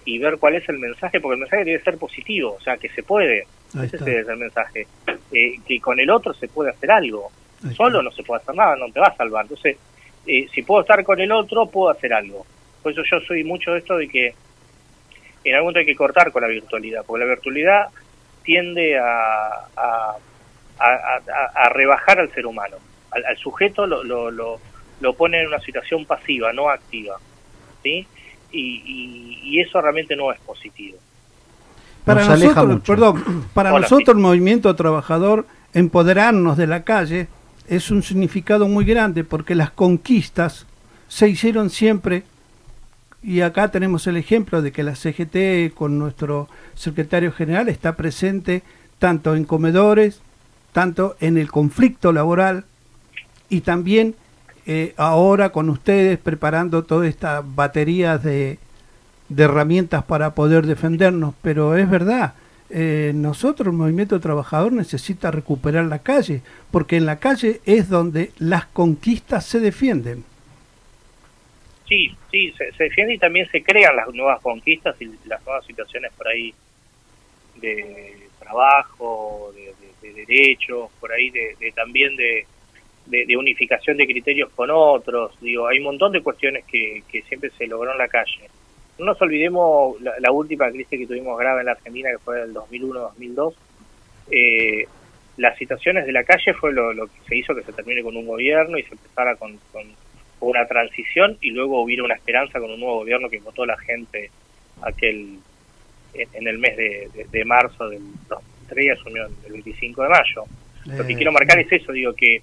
y 0.06 0.18
ver 0.18 0.38
cuál 0.38 0.56
es 0.56 0.68
el 0.70 0.80
mensaje, 0.80 1.20
porque 1.20 1.36
el 1.36 1.42
mensaje 1.42 1.66
debe 1.66 1.84
ser 1.84 1.98
positivo, 1.98 2.56
o 2.58 2.62
sea, 2.62 2.78
que 2.78 2.90
se 2.90 3.04
puede, 3.04 3.46
ese 3.84 3.98
ser 4.00 4.26
el 4.30 4.38
mensaje, 4.38 4.88
eh, 5.32 5.56
que 5.68 5.80
con 5.80 6.00
el 6.00 6.10
otro 6.10 6.34
se 6.34 6.48
puede 6.48 6.72
hacer 6.72 6.92
algo, 6.92 7.32
Ahí 7.64 7.76
solo 7.76 8.00
está. 8.00 8.04
no 8.04 8.12
se 8.12 8.24
puede 8.24 8.42
hacer 8.42 8.56
nada, 8.56 8.76
no 8.76 8.92
te 8.92 9.00
va 9.00 9.08
a 9.08 9.16
salvar, 9.16 9.44
entonces, 9.44 9.78
eh, 10.26 10.48
si 10.54 10.64
puedo 10.64 10.82
estar 10.82 11.04
con 11.04 11.20
el 11.20 11.32
otro, 11.32 11.68
puedo 11.68 11.90
hacer 11.90 12.14
algo. 12.14 12.46
Por 12.82 12.92
eso 12.92 13.04
yo 13.10 13.20
soy 13.22 13.44
mucho 13.44 13.72
de 13.72 13.80
esto 13.80 13.98
de 13.98 14.08
que 14.08 14.34
en 15.44 15.54
algún 15.56 15.66
momento 15.68 15.80
hay 15.80 15.86
que 15.86 15.96
cortar 15.96 16.32
con 16.32 16.42
la 16.42 16.48
virtualidad, 16.48 17.04
porque 17.06 17.26
la 17.26 17.30
virtualidad 17.32 17.88
tiende 18.44 18.98
a, 18.98 19.48
a, 19.76 20.16
a, 20.80 20.86
a- 20.86 21.52
a 21.66 21.70
rebajar 21.70 22.20
al 22.20 22.32
ser 22.34 22.46
humano, 22.46 22.78
al, 23.12 23.26
al 23.26 23.38
sujeto 23.38 23.86
lo, 23.88 24.04
lo, 24.04 24.32
lo, 24.32 24.60
lo 25.00 25.14
pone 25.14 25.42
en 25.42 25.48
una 25.48 25.60
situación 25.60 26.06
pasiva, 26.06 26.52
no 26.54 26.70
activa, 26.70 27.18
¿sí? 27.84 28.06
Y, 28.52 28.60
y, 28.86 29.40
y 29.44 29.60
eso 29.62 29.80
realmente 29.82 30.16
no 30.16 30.32
es 30.32 30.40
positivo. 30.40 30.98
Para 32.06 32.22
Nos 32.22 32.30
aleja 32.30 32.64
nosotros, 32.64 32.74
mucho. 32.76 32.92
perdón, 32.94 33.46
para 33.54 33.72
Hola, 33.74 33.82
nosotros 33.82 34.06
sí. 34.08 34.12
el 34.12 34.18
movimiento 34.18 34.76
trabajador, 34.76 35.46
empoderarnos 35.74 36.58
de 36.58 36.68
la 36.68 36.84
calle 36.84 37.28
es 37.68 37.92
un 37.92 38.02
significado 38.02 38.68
muy 38.68 38.84
grande 38.86 39.24
porque 39.24 39.54
las 39.54 39.70
conquistas 39.72 40.66
se 41.08 41.28
hicieron 41.30 41.70
siempre 41.70 42.24
y 43.22 43.42
acá 43.42 43.70
tenemos 43.70 44.08
el 44.08 44.18
ejemplo 44.18 44.62
de 44.62 44.72
que 44.72 44.84
la 44.84 44.96
CGT 44.96 45.74
con 45.74 46.00
nuestro 46.00 46.48
secretario 46.76 47.32
general 47.32 47.68
está 47.68 47.96
presente 47.96 48.64
tanto 48.98 49.36
en 49.36 49.46
comedores, 49.46 50.22
tanto 50.72 51.16
en 51.20 51.38
el 51.38 51.52
conflicto 51.52 52.12
laboral 52.14 52.66
y 53.50 53.62
también 53.62 54.16
eh, 54.66 54.94
ahora 54.98 55.52
con 55.52 55.70
ustedes 55.70 56.18
preparando 56.20 56.84
toda 56.84 57.08
esta 57.08 57.42
batería 57.44 58.18
de, 58.18 58.60
herramientas 59.36 60.04
para 60.04 60.34
poder 60.34 60.66
defendernos, 60.66 61.34
pero 61.42 61.76
es 61.76 61.90
verdad, 61.90 62.34
eh, 62.70 63.12
nosotros, 63.16 63.68
el 63.68 63.74
movimiento 63.74 64.20
trabajador, 64.20 64.74
necesita 64.74 65.32
recuperar 65.32 65.86
la 65.86 66.00
calle, 66.00 66.42
porque 66.72 66.98
en 66.98 67.06
la 67.06 67.18
calle 67.18 67.62
es 67.66 67.90
donde 67.90 68.32
las 68.38 68.66
conquistas 68.66 69.46
se 69.46 69.60
defienden. 69.60 70.24
Sí, 71.90 72.16
sí, 72.32 72.54
se, 72.58 72.72
se 72.74 72.84
defiende 72.86 73.16
y 73.16 73.18
también 73.18 73.50
se 73.50 73.62
crean 73.64 73.96
las 73.98 74.08
nuevas 74.14 74.40
conquistas 74.42 74.96
y 75.02 75.10
las 75.26 75.44
nuevas 75.46 75.66
situaciones 75.66 76.14
por 76.14 76.28
ahí 76.30 76.54
de 77.56 78.16
trabajo, 78.40 79.52
de, 79.56 79.66
de- 79.66 79.90
de 80.14 80.26
derechos, 80.26 80.90
por 81.02 81.12
ahí 81.12 81.30
de, 81.30 81.56
de 81.60 81.72
también 81.74 82.16
de 82.16 82.46
unificación 83.38 83.98
de 83.98 84.06
criterios 84.06 84.50
con 84.56 84.70
otros. 84.72 85.36
Digo, 85.42 85.68
hay 85.68 85.80
un 85.80 85.86
montón 85.86 86.12
de 86.14 86.22
cuestiones 86.22 86.64
que, 86.66 87.04
que 87.12 87.22
siempre 87.24 87.50
se 87.58 87.68
logró 87.68 87.92
en 87.92 87.98
la 87.98 88.08
calle. 88.08 88.50
No 89.00 89.06
nos 89.06 89.22
olvidemos 89.22 90.00
la, 90.02 90.14
la 90.20 90.32
última 90.32 90.70
crisis 90.70 91.00
que 91.00 91.08
tuvimos 91.08 91.38
grave 91.40 91.62
en 91.62 91.66
la 91.66 91.72
Argentina, 91.74 92.10
que 92.12 92.20
fue 92.20 92.42
el 92.44 92.54
2001-2002. 92.54 93.54
Eh, 94.32 94.88
las 95.38 95.58
situaciones 95.58 96.06
de 96.06 96.12
la 96.12 96.24
calle 96.24 96.54
fue 96.54 96.72
lo, 96.72 96.94
lo 96.94 97.08
que 97.08 97.20
se 97.28 97.36
hizo 97.38 97.56
que 97.56 97.64
se 97.64 97.74
termine 97.74 98.04
con 98.04 98.16
un 98.16 98.28
gobierno 98.28 98.78
y 98.78 98.84
se 98.84 98.92
empezara 98.94 99.36
con, 99.38 99.58
con 99.72 99.84
una 100.42 100.66
transición 100.68 101.38
y 101.42 101.52
luego 101.52 101.82
hubiera 101.82 102.04
una 102.04 102.16
esperanza 102.16 102.60
con 102.60 102.72
un 102.72 102.80
nuevo 102.80 103.00
gobierno 103.00 103.30
que 103.30 103.40
votó 103.40 103.66
la 103.66 103.78
gente 103.78 104.30
aquel 104.82 105.40
en, 106.14 106.48
el 106.48 106.58
mes 106.58 106.76
de, 106.78 107.10
de- 107.14 107.26
de 107.30 107.46
marzo 107.46 107.88
del 107.90 108.02
2003 108.28 108.98
asumió 109.00 109.26
el 109.26 109.52
25 109.52 110.04
de 110.04 110.10
mayo. 110.10 110.44
Lo 110.86 111.06
que 111.06 111.14
Eh, 111.14 111.16
quiero 111.16 111.32
marcar 111.32 111.60
es 111.60 111.72
eso, 111.72 111.92
digo 111.92 112.14
que 112.14 112.42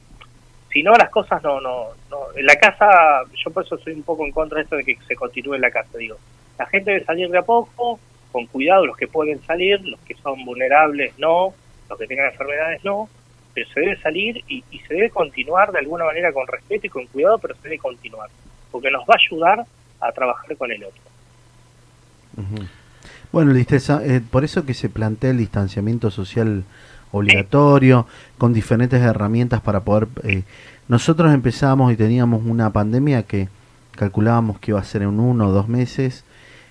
si 0.72 0.82
no 0.82 0.92
las 0.92 1.09
cosas 1.11 1.42
no, 1.42 1.61
no, 1.61 1.87
no, 2.11 2.18
en 2.37 2.44
la 2.46 2.56
casa, 2.56 3.22
yo 3.35 3.50
por 3.50 3.64
eso 3.64 3.78
soy 3.78 3.94
un 3.94 4.02
poco 4.02 4.24
en 4.26 4.32
contra 4.32 4.59
de 4.59 4.64
esto 4.64 4.76
de 4.76 4.85
que 4.85 4.96
se 5.09 5.16
continúe 5.16 5.54
en 5.54 5.62
la 5.62 5.70
casa, 5.70 5.96
digo, 5.98 6.16
la 6.59 6.66
gente 6.66 6.90
debe 6.92 7.04
salir 7.04 7.28
de 7.30 7.38
a 7.38 7.42
poco, 7.42 7.98
con 8.30 8.46
cuidado, 8.46 8.85
los 8.87 8.96
que 8.96 9.06
pueden 9.09 9.40
salir, 9.44 9.80
los 9.87 9.98
que 10.00 10.14
son 10.16 10.44
vulnerables 10.44 11.18
no, 11.18 11.54
los 11.88 11.98
que 11.98 12.06
tengan 12.06 12.26
enfermedades 12.30 12.85
no, 12.85 13.09
se 13.64 13.80
debe 13.80 14.00
salir 14.00 14.44
y, 14.48 14.62
y 14.70 14.78
se 14.80 14.94
debe 14.94 15.10
continuar 15.10 15.72
de 15.72 15.78
alguna 15.78 16.04
manera 16.04 16.32
con 16.32 16.46
respeto 16.46 16.86
y 16.86 16.90
con 16.90 17.06
cuidado, 17.06 17.38
pero 17.38 17.54
se 17.54 17.62
debe 17.62 17.78
continuar, 17.78 18.28
porque 18.70 18.90
nos 18.90 19.02
va 19.02 19.14
a 19.14 19.18
ayudar 19.26 19.66
a 20.00 20.12
trabajar 20.12 20.56
con 20.56 20.70
el 20.70 20.84
otro. 20.84 21.02
Bueno, 23.32 23.52
Listeza, 23.52 24.02
eh, 24.04 24.20
por 24.20 24.44
eso 24.44 24.66
que 24.66 24.74
se 24.74 24.88
plantea 24.88 25.30
el 25.30 25.38
distanciamiento 25.38 26.10
social 26.10 26.64
obligatorio, 27.12 28.06
con 28.38 28.52
diferentes 28.52 29.00
herramientas 29.00 29.60
para 29.60 29.80
poder... 29.80 30.08
eh, 30.24 30.42
nosotros 30.88 31.32
empezamos 31.32 31.92
y 31.92 31.96
teníamos 31.96 32.44
una 32.44 32.70
pandemia 32.70 33.24
que 33.24 33.48
calculábamos 33.96 34.60
que 34.60 34.70
iba 34.70 34.80
a 34.80 34.84
ser 34.84 35.02
en 35.02 35.18
uno 35.18 35.48
o 35.48 35.52
dos 35.52 35.68
meses, 35.68 36.24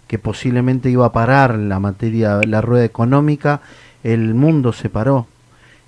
que 0.08 0.20
posiblemente 0.20 0.90
iba 0.90 1.06
a 1.06 1.12
parar 1.12 1.58
la 1.58 1.80
materia, 1.80 2.40
la 2.46 2.62
rueda 2.62 2.86
económica, 2.86 3.62
el 4.04 4.34
mundo 4.34 4.72
se 4.72 4.90
paró. 4.90 5.28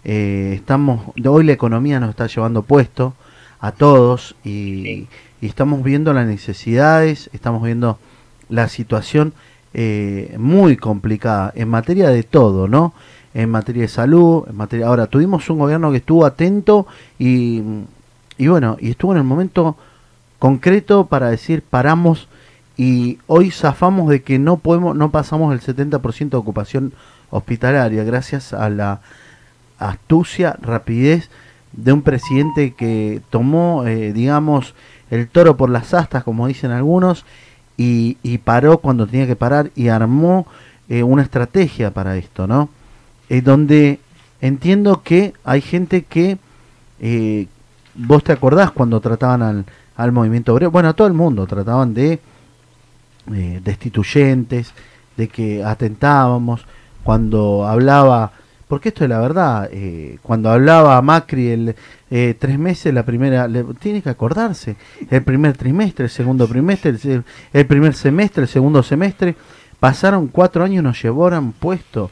Eh, 0.04 0.54
estamos, 0.56 1.02
hoy 1.26 1.44
la 1.44 1.52
economía 1.52 2.00
nos 2.00 2.12
está 2.12 2.28
llevando 2.28 2.62
puesto 2.62 3.14
a 3.60 3.72
todos 3.72 4.36
y, 4.44 4.50
Sí. 4.84 5.08
y 5.42 5.46
estamos 5.48 5.84
viendo 5.84 6.14
las 6.14 6.28
necesidades, 6.28 7.30
estamos 7.34 7.64
viendo 7.64 8.00
la 8.50 8.70
situación 8.70 9.34
eh, 9.74 10.36
muy 10.40 10.78
complicada 10.78 11.52
en 11.56 11.70
materia 11.70 12.10
de 12.10 12.24
todo, 12.24 12.68
¿no? 12.68 12.94
En 13.34 13.50
materia 13.50 13.84
de 13.84 13.88
salud, 13.90 14.46
en 14.50 14.56
materia... 14.56 14.88
Ahora, 14.88 15.08
tuvimos 15.08 15.50
un 15.50 15.60
gobierno 15.60 15.92
que 15.92 15.98
estuvo 15.98 16.26
atento 16.26 16.88
y, 17.20 17.62
y 18.38 18.48
bueno, 18.48 18.78
y 18.80 18.90
estuvo 18.92 19.12
en 19.12 19.20
el 19.20 19.24
momento 19.24 19.76
concreto 20.40 21.06
para 21.08 21.30
decir 21.30 21.64
paramos 21.68 22.28
y 22.78 23.20
hoy 23.28 23.52
zafamos 23.52 24.10
de 24.10 24.22
que 24.22 24.40
no 24.40 24.58
podemos, 24.58 24.96
no 24.96 25.12
pasamos 25.12 25.54
el 25.54 25.62
70% 25.62 26.30
de 26.30 26.38
ocupación 26.38 26.94
hospitalaria 27.32 28.04
gracias 28.04 28.54
a 28.54 28.70
la 28.70 29.02
astucia, 29.80 30.58
rapidez 30.62 31.30
de 31.74 31.94
un 31.94 32.02
presidente 32.02 32.74
que 32.74 33.22
tomó, 33.30 33.86
eh, 33.86 34.14
digamos, 34.14 34.74
el 35.10 35.28
toro 35.28 35.58
por 35.58 35.70
las 35.70 35.94
astas, 35.94 36.24
como 36.24 36.48
dicen 36.48 36.72
algunos, 36.72 37.26
y, 37.78 38.38
paró 38.40 38.80
cuando 38.80 39.06
tenía 39.06 39.28
que 39.28 39.36
parar 39.36 39.72
y 39.76 39.90
armó 39.90 40.48
eh, 40.90 41.04
una 41.04 41.22
estrategia 41.22 41.92
para 41.92 42.18
esto, 42.18 42.48
¿no? 42.48 42.70
Eh, 43.30 43.42
donde 43.42 44.00
entiendo 44.42 45.04
que 45.04 45.34
hay 45.44 45.62
gente 45.62 46.04
que, 46.04 46.38
eh, 47.00 47.48
vos 47.94 48.24
te 48.24 48.32
acordás 48.32 48.72
cuando 48.72 49.00
trataban 49.00 49.42
al, 49.44 49.66
al 49.96 50.12
movimiento 50.12 50.54
obrero, 50.54 50.72
bueno, 50.72 50.90
a 50.90 50.94
todo 50.94 51.08
el 51.08 51.14
mundo, 51.14 51.46
trataban 51.46 51.94
de 51.94 52.20
destituyentes, 53.28 54.74
de 55.18 55.28
que 55.28 55.62
atentábamos, 55.64 56.66
cuando 57.04 57.68
hablaba, 57.68 58.32
porque 58.68 58.90
esto 58.90 59.04
es 59.04 59.10
la 59.10 59.20
verdad, 59.20 59.70
eh, 59.72 60.18
cuando 60.22 60.50
hablaba 60.50 61.02
Macri 61.02 61.48
el 61.50 61.76
eh, 62.10 62.36
tres 62.38 62.60
meses, 62.60 62.94
la 62.94 63.04
primera, 63.04 63.50
tiene 63.80 64.02
que 64.02 64.10
acordarse, 64.10 64.76
el 65.10 65.24
primer 65.24 65.56
trimestre, 65.58 66.06
el 66.06 66.12
segundo 66.12 66.48
trimestre, 66.48 66.96
el, 67.54 67.66
primer 67.66 67.94
semestre, 67.94 68.44
el 68.44 68.50
segundo 68.50 68.84
semestre, 68.84 69.36
pasaron 69.80 70.28
cuatro 70.28 70.64
años 70.64 70.84
nos 70.84 71.02
llevaron 71.02 71.52
puesto. 71.52 72.10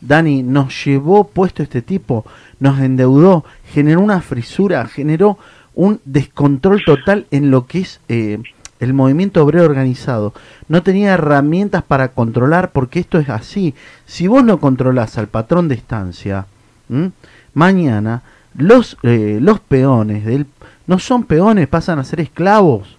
Dani, 0.00 0.42
nos 0.42 0.84
llevó 0.84 1.28
puesto 1.28 1.62
este 1.62 1.80
tipo, 1.80 2.26
nos 2.58 2.80
endeudó, 2.80 3.44
generó 3.72 4.00
una 4.00 4.20
frisura, 4.20 4.86
generó 4.86 5.38
un 5.74 6.00
descontrol 6.04 6.82
total 6.84 7.26
en 7.30 7.50
lo 7.50 7.66
que 7.66 7.80
es 7.80 8.00
eh, 8.08 8.42
el 8.84 8.94
movimiento 8.94 9.42
obrero 9.42 9.64
organizado. 9.64 10.32
No 10.68 10.82
tenía 10.82 11.14
herramientas 11.14 11.82
para 11.82 12.08
controlar 12.08 12.70
porque 12.72 13.00
esto 13.00 13.18
es 13.18 13.28
así. 13.28 13.74
Si 14.06 14.26
vos 14.26 14.44
no 14.44 14.60
controlás 14.60 15.18
al 15.18 15.28
patrón 15.28 15.68
de 15.68 15.74
estancia, 15.74 16.46
¿m? 16.88 17.10
mañana 17.54 18.22
los, 18.56 18.96
eh, 19.02 19.38
los 19.40 19.60
peones 19.60 20.24
del, 20.24 20.46
no 20.86 20.98
son 20.98 21.24
peones, 21.24 21.66
pasan 21.68 21.98
a 21.98 22.04
ser 22.04 22.20
esclavos. 22.20 22.96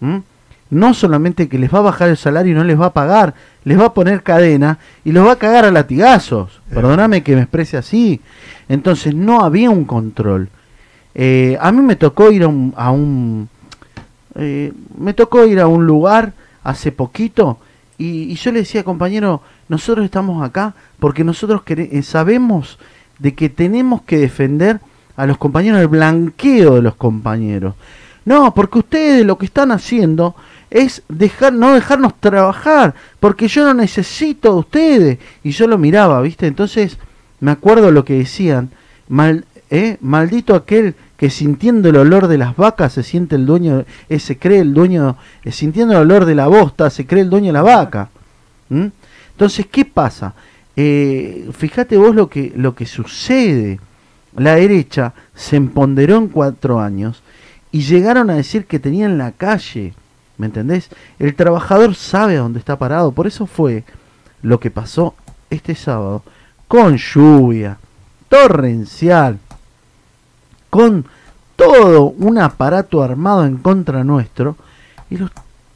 ¿m? 0.00 0.22
No 0.70 0.92
solamente 0.92 1.48
que 1.48 1.58
les 1.58 1.72
va 1.72 1.78
a 1.78 1.82
bajar 1.82 2.10
el 2.10 2.18
salario 2.18 2.52
y 2.52 2.54
no 2.54 2.64
les 2.64 2.78
va 2.78 2.86
a 2.86 2.92
pagar, 2.92 3.34
les 3.64 3.80
va 3.80 3.86
a 3.86 3.94
poner 3.94 4.22
cadena 4.22 4.78
y 5.04 5.12
los 5.12 5.26
va 5.26 5.32
a 5.32 5.36
cagar 5.36 5.64
a 5.64 5.70
latigazos. 5.70 6.60
Perdóname 6.68 7.22
que 7.22 7.34
me 7.34 7.42
exprese 7.42 7.78
así. 7.78 8.20
Entonces 8.68 9.14
no 9.14 9.42
había 9.42 9.70
un 9.70 9.84
control. 9.86 10.50
Eh, 11.14 11.56
a 11.60 11.72
mí 11.72 11.80
me 11.80 11.96
tocó 11.96 12.30
ir 12.30 12.42
a 12.42 12.48
un, 12.48 12.74
a 12.76 12.90
un 12.90 13.48
eh, 14.40 14.72
me 14.96 15.14
tocó 15.14 15.44
ir 15.46 15.58
a 15.58 15.66
un 15.66 15.84
lugar 15.84 16.32
hace 16.62 16.92
poquito 16.92 17.58
y, 17.98 18.32
yo 18.36 18.52
le 18.52 18.60
decía 18.60 18.84
compañero 18.84 19.42
nosotros 19.68 20.04
estamos 20.04 20.44
acá 20.44 20.74
porque 21.00 21.24
nosotros 21.24 21.62
eh, 21.66 22.02
sabemos 22.04 22.78
de 23.18 23.34
que 23.34 23.48
tenemos 23.48 24.02
que 24.02 24.18
defender 24.18 24.78
a 25.16 25.26
los 25.26 25.38
compañeros 25.38 25.80
el 25.80 25.88
blanqueo 25.88 26.76
de 26.76 26.82
los 26.82 26.94
compañeros 26.94 27.74
no 28.24 28.54
porque 28.54 28.78
ustedes 28.78 29.26
lo 29.26 29.38
que 29.38 29.46
están 29.46 29.72
haciendo 29.72 30.36
es 30.70 31.02
dejar 31.08 31.52
no 31.52 31.74
dejarnos 31.74 32.14
trabajar 32.20 32.94
porque 33.18 33.48
yo 33.48 33.64
no 33.64 33.74
necesito 33.74 34.52
de 34.52 34.58
ustedes 34.60 35.18
y 35.42 35.50
yo 35.50 35.66
lo 35.66 35.78
miraba 35.78 36.22
viste 36.22 36.46
entonces 36.46 36.96
me 37.40 37.50
acuerdo 37.50 37.90
lo 37.90 38.04
que 38.04 38.18
decían 38.18 38.70
mal 39.08 39.46
¿eh? 39.70 39.96
maldito 40.00 40.54
aquel 40.54 40.94
que 41.18 41.30
sintiendo 41.30 41.88
el 41.88 41.96
olor 41.96 42.28
de 42.28 42.38
las 42.38 42.56
vacas 42.56 42.92
se 42.92 43.02
siente 43.02 43.34
el 43.34 43.44
dueño, 43.44 43.84
eh, 44.08 44.18
se 44.20 44.38
cree 44.38 44.60
el 44.60 44.72
dueño, 44.72 45.16
eh, 45.42 45.50
sintiendo 45.50 45.94
el 45.94 46.00
olor 46.00 46.24
de 46.24 46.36
la 46.36 46.46
bosta, 46.46 46.88
se 46.90 47.06
cree 47.06 47.22
el 47.22 47.28
dueño 47.28 47.48
de 47.48 47.52
la 47.54 47.62
vaca. 47.62 48.08
Entonces, 48.70 49.66
¿qué 49.66 49.84
pasa? 49.84 50.34
Eh, 50.76 51.50
fíjate 51.52 51.96
vos 51.96 52.14
lo 52.14 52.30
que, 52.30 52.52
lo 52.54 52.76
que 52.76 52.86
sucede. 52.86 53.80
La 54.36 54.54
derecha 54.54 55.12
se 55.34 55.56
empoderó 55.56 56.18
en 56.18 56.28
cuatro 56.28 56.78
años 56.78 57.24
y 57.72 57.80
llegaron 57.80 58.30
a 58.30 58.36
decir 58.36 58.66
que 58.66 58.78
tenían 58.78 59.18
la 59.18 59.32
calle. 59.32 59.94
¿Me 60.36 60.46
entendés? 60.46 60.88
El 61.18 61.34
trabajador 61.34 61.96
sabe 61.96 62.36
a 62.36 62.42
dónde 62.42 62.60
está 62.60 62.78
parado. 62.78 63.10
Por 63.10 63.26
eso 63.26 63.46
fue 63.46 63.82
lo 64.40 64.60
que 64.60 64.70
pasó 64.70 65.16
este 65.50 65.74
sábado 65.74 66.22
con 66.68 66.96
lluvia 66.96 67.78
torrencial, 68.28 69.40
con 70.70 71.06
todo 71.56 72.04
un 72.04 72.38
aparato 72.38 73.02
armado 73.02 73.44
en 73.44 73.56
contra 73.58 74.04
nuestro, 74.04 74.56
y 75.10 75.16
los 75.16 75.30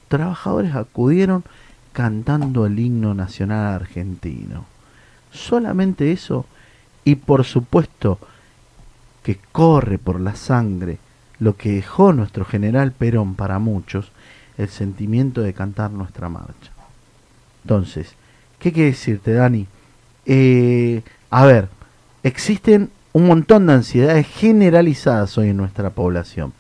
trabajadores 0.09 0.75
acudieron 0.75 1.45
cantando 1.93 2.67
el 2.67 2.79
himno 2.79 3.15
nacional 3.15 3.75
argentino. 3.75 4.65
Solamente 5.31 6.13
eso, 6.13 6.47
y 7.05 7.17
por 7.17 7.45
supuesto 7.45 8.19
que 9.23 9.39
corre 9.53 9.99
por 9.99 10.21
la 10.21 10.35
sangre 10.35 10.99
lo 11.39 11.57
que 11.57 11.73
dejó 11.73 12.13
nuestro 12.13 12.45
general 12.45 12.93
Perón 12.93 13.35
para 13.35 13.59
muchos, 13.59 14.13
el 14.59 14.69
sentimiento 14.69 15.41
de 15.41 15.55
cantar 15.55 15.91
nuestra 15.91 16.29
marcha. 16.29 16.71
Entonces, 17.65 18.15
¿qué 18.59 18.73
quiere 18.73 18.91
decirte, 18.91 19.33
Dani? 19.33 19.67
Eh, 20.27 21.03
a 21.31 21.45
ver, 21.45 21.69
existen 22.23 22.91
un 23.13 23.27
montón 23.27 23.67
de 23.67 23.75
ansiedades 23.75 24.27
generalizadas 24.27 25.37
hoy 25.39 25.51
en 25.51 25.57
nuestra 25.57 25.91
población. 25.91 26.53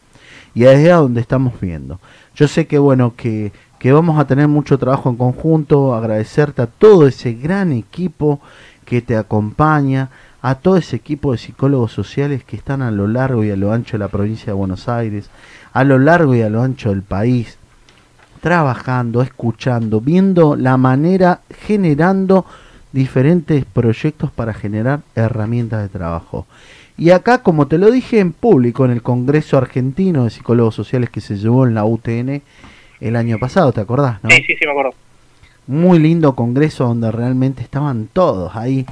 Y 0.54 0.64
es 0.64 0.90
a 0.90 0.96
donde 0.96 1.20
estamos 1.20 1.58
viendo. 1.60 1.98
Yo 2.34 2.46
sé 2.46 2.66
que 2.66 2.78
bueno, 2.78 3.14
que, 3.16 3.52
que 3.78 3.92
vamos 3.92 4.18
a 4.18 4.26
tener 4.26 4.48
mucho 4.48 4.78
trabajo 4.78 5.08
en 5.08 5.16
conjunto, 5.16 5.94
agradecerte 5.94 6.62
a 6.62 6.66
todo 6.66 7.06
ese 7.06 7.32
gran 7.32 7.72
equipo 7.72 8.40
que 8.84 9.00
te 9.00 9.16
acompaña, 9.16 10.10
a 10.42 10.56
todo 10.56 10.76
ese 10.76 10.96
equipo 10.96 11.32
de 11.32 11.38
psicólogos 11.38 11.92
sociales 11.92 12.44
que 12.44 12.56
están 12.56 12.82
a 12.82 12.90
lo 12.90 13.06
largo 13.06 13.44
y 13.44 13.50
a 13.50 13.56
lo 13.56 13.72
ancho 13.72 13.92
de 13.92 14.00
la 14.00 14.08
provincia 14.08 14.46
de 14.46 14.52
Buenos 14.52 14.88
Aires, 14.88 15.30
a 15.72 15.84
lo 15.84 15.98
largo 15.98 16.34
y 16.34 16.42
a 16.42 16.50
lo 16.50 16.62
ancho 16.62 16.90
del 16.90 17.02
país, 17.02 17.58
trabajando, 18.42 19.22
escuchando, 19.22 20.00
viendo 20.00 20.56
la 20.56 20.76
manera, 20.76 21.40
generando 21.48 22.44
diferentes 22.92 23.64
proyectos 23.64 24.30
para 24.30 24.54
generar 24.54 25.00
herramientas 25.14 25.82
de 25.82 25.88
trabajo. 25.88 26.46
Y 26.96 27.10
acá, 27.10 27.42
como 27.42 27.66
te 27.66 27.78
lo 27.78 27.90
dije 27.90 28.18
en 28.20 28.32
público, 28.32 28.84
en 28.84 28.90
el 28.90 29.02
Congreso 29.02 29.56
Argentino 29.56 30.24
de 30.24 30.30
Psicólogos 30.30 30.74
Sociales 30.74 31.10
que 31.10 31.20
se 31.20 31.36
llevó 31.36 31.66
en 31.66 31.74
la 31.74 31.84
UTN 31.84 32.42
el 33.00 33.16
año 33.16 33.38
pasado, 33.38 33.72
¿te 33.72 33.80
acordás? 33.80 34.22
No? 34.22 34.30
Sí, 34.30 34.42
sí, 34.46 34.54
sí, 34.58 34.66
me 34.66 34.70
acuerdo. 34.70 34.94
Muy 35.66 35.98
lindo 35.98 36.34
congreso 36.34 36.86
donde 36.86 37.10
realmente 37.10 37.62
estaban 37.62 38.08
todos 38.12 38.54
ahí, 38.56 38.84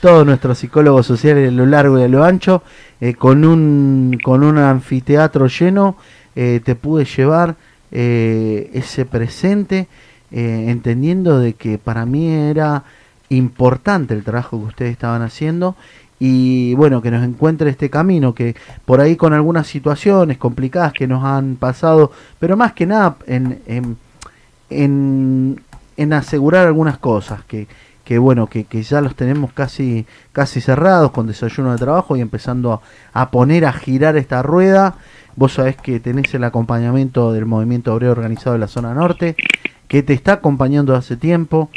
todos 0.00 0.26
nuestros 0.26 0.58
psicólogos 0.58 1.06
sociales 1.06 1.48
a 1.48 1.52
lo 1.52 1.64
largo 1.64 1.98
y 1.98 2.02
a 2.02 2.08
lo 2.08 2.24
ancho, 2.24 2.62
eh, 3.00 3.14
con, 3.14 3.44
un, 3.44 4.18
con 4.22 4.42
un 4.42 4.58
anfiteatro 4.58 5.46
lleno, 5.46 5.96
eh, 6.34 6.60
te 6.64 6.74
pude 6.74 7.04
llevar 7.04 7.56
eh, 7.92 8.70
ese 8.74 9.04
presente, 9.06 9.86
entendiendo 10.30 11.38
de 11.38 11.52
que 11.52 11.78
para 11.78 12.04
mí 12.06 12.28
era 12.28 12.82
importante 13.28 14.14
el 14.14 14.24
trabajo 14.24 14.58
que 14.58 14.66
ustedes 14.66 14.92
estaban 14.92 15.22
haciendo 15.22 15.76
y 16.18 16.74
bueno, 16.74 17.02
que 17.02 17.10
nos 17.10 17.24
encuentre 17.24 17.70
este 17.70 17.90
camino, 17.90 18.34
que 18.34 18.54
por 18.84 19.00
ahí 19.00 19.16
con 19.16 19.32
algunas 19.32 19.66
situaciones 19.66 20.38
complicadas 20.38 20.92
que 20.92 21.06
nos 21.06 21.24
han 21.24 21.56
pasado, 21.56 22.12
pero 22.38 22.56
más 22.56 22.72
que 22.72 22.86
nada 22.86 23.16
en, 23.26 23.60
en, 23.66 25.60
en, 25.96 26.12
asegurar 26.12 26.66
algunas 26.66 26.98
cosas 26.98 27.44
que, 27.44 27.66
que 28.04 28.18
bueno, 28.18 28.46
que, 28.46 28.64
que 28.64 28.82
ya 28.82 29.00
los 29.00 29.16
tenemos 29.16 29.52
casi, 29.52 30.06
casi 30.32 30.60
cerrados 30.60 31.10
con 31.10 31.26
desayuno 31.26 31.72
de 31.72 31.78
trabajo 31.78 32.16
y 32.16 32.20
empezando 32.20 32.72
a, 32.72 32.80
a 33.12 33.30
poner 33.30 33.64
a 33.64 33.72
girar 33.72 34.16
esta 34.16 34.42
rueda. 34.42 34.94
Vos 35.36 35.54
sabés 35.54 35.76
que 35.76 35.98
tenés 35.98 36.32
el 36.34 36.44
acompañamiento 36.44 37.32
del 37.32 37.44
movimiento 37.44 37.92
obrero 37.92 38.12
organizado 38.12 38.52
de 38.52 38.60
la 38.60 38.68
zona 38.68 38.94
norte, 38.94 39.34
que 39.88 40.02
te 40.04 40.12
está 40.12 40.34
acompañando 40.34 40.94
hace 40.94 41.16
tiempo, 41.16 41.70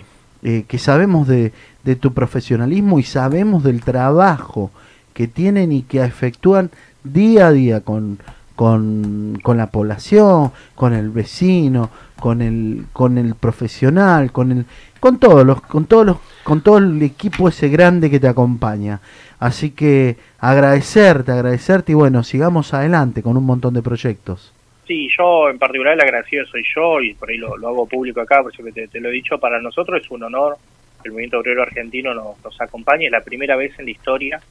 eh, 0.43 0.65
que 0.67 0.77
sabemos 0.77 1.27
de, 1.27 1.51
de 1.83 1.95
tu 1.95 2.13
profesionalismo 2.13 2.99
y 2.99 3.03
sabemos 3.03 3.63
del 3.63 3.81
trabajo 3.81 4.71
que 5.13 5.27
tienen 5.27 5.71
y 5.71 5.81
que 5.81 6.03
efectúan 6.03 6.69
día 7.03 7.47
a 7.47 7.51
día 7.51 7.81
con, 7.81 8.19
con, 8.55 9.39
con 9.41 9.57
la 9.57 9.71
población, 9.71 10.51
con 10.75 10.93
el 10.93 11.09
vecino, 11.09 11.89
con 12.19 12.41
el, 12.41 12.85
con 12.93 13.17
el 13.17 13.35
profesional, 13.35 14.31
con 14.31 14.51
el, 14.51 14.65
con 14.99 15.19
todos 15.19 15.45
los, 15.45 15.61
con 15.61 15.85
todos 15.85 16.05
los, 16.05 16.17
con 16.43 16.61
todo 16.61 16.79
el 16.79 17.01
equipo 17.01 17.47
ese 17.47 17.69
grande 17.69 18.09
que 18.09 18.19
te 18.19 18.27
acompaña. 18.27 18.99
Así 19.39 19.69
que 19.69 20.17
agradecerte, 20.39 21.31
agradecerte 21.31 21.91
y 21.91 21.95
bueno, 21.95 22.23
sigamos 22.23 22.73
adelante 22.73 23.21
con 23.23 23.37
un 23.37 23.45
montón 23.45 23.73
de 23.75 23.81
proyectos. 23.81 24.51
Sí, 24.87 25.09
yo 25.17 25.49
en 25.49 25.59
particular 25.59 25.95
el 25.95 26.01
agradecido 26.01 26.45
soy 26.45 26.63
yo 26.73 27.01
y 27.01 27.13
por 27.13 27.29
ahí 27.29 27.37
lo, 27.37 27.57
lo 27.57 27.67
hago 27.67 27.85
público 27.85 28.21
acá, 28.21 28.41
por 28.41 28.53
eso 28.53 28.63
que 28.63 28.71
te, 28.71 28.87
te 28.87 29.01
lo 29.01 29.09
he 29.09 29.11
dicho, 29.11 29.37
para 29.37 29.59
nosotros 29.59 30.01
es 30.01 30.09
un 30.09 30.23
honor 30.23 30.57
que 31.01 31.09
el 31.09 31.11
movimiento 31.11 31.39
obrero 31.39 31.61
argentino 31.61 32.13
nos, 32.13 32.41
nos 32.41 32.61
acompañe, 32.61 33.07
es 33.07 33.11
la 33.11 33.21
primera 33.21 33.57
vez 33.57 33.77
en 33.77 33.85
la 33.85 33.91
historia 33.91 34.41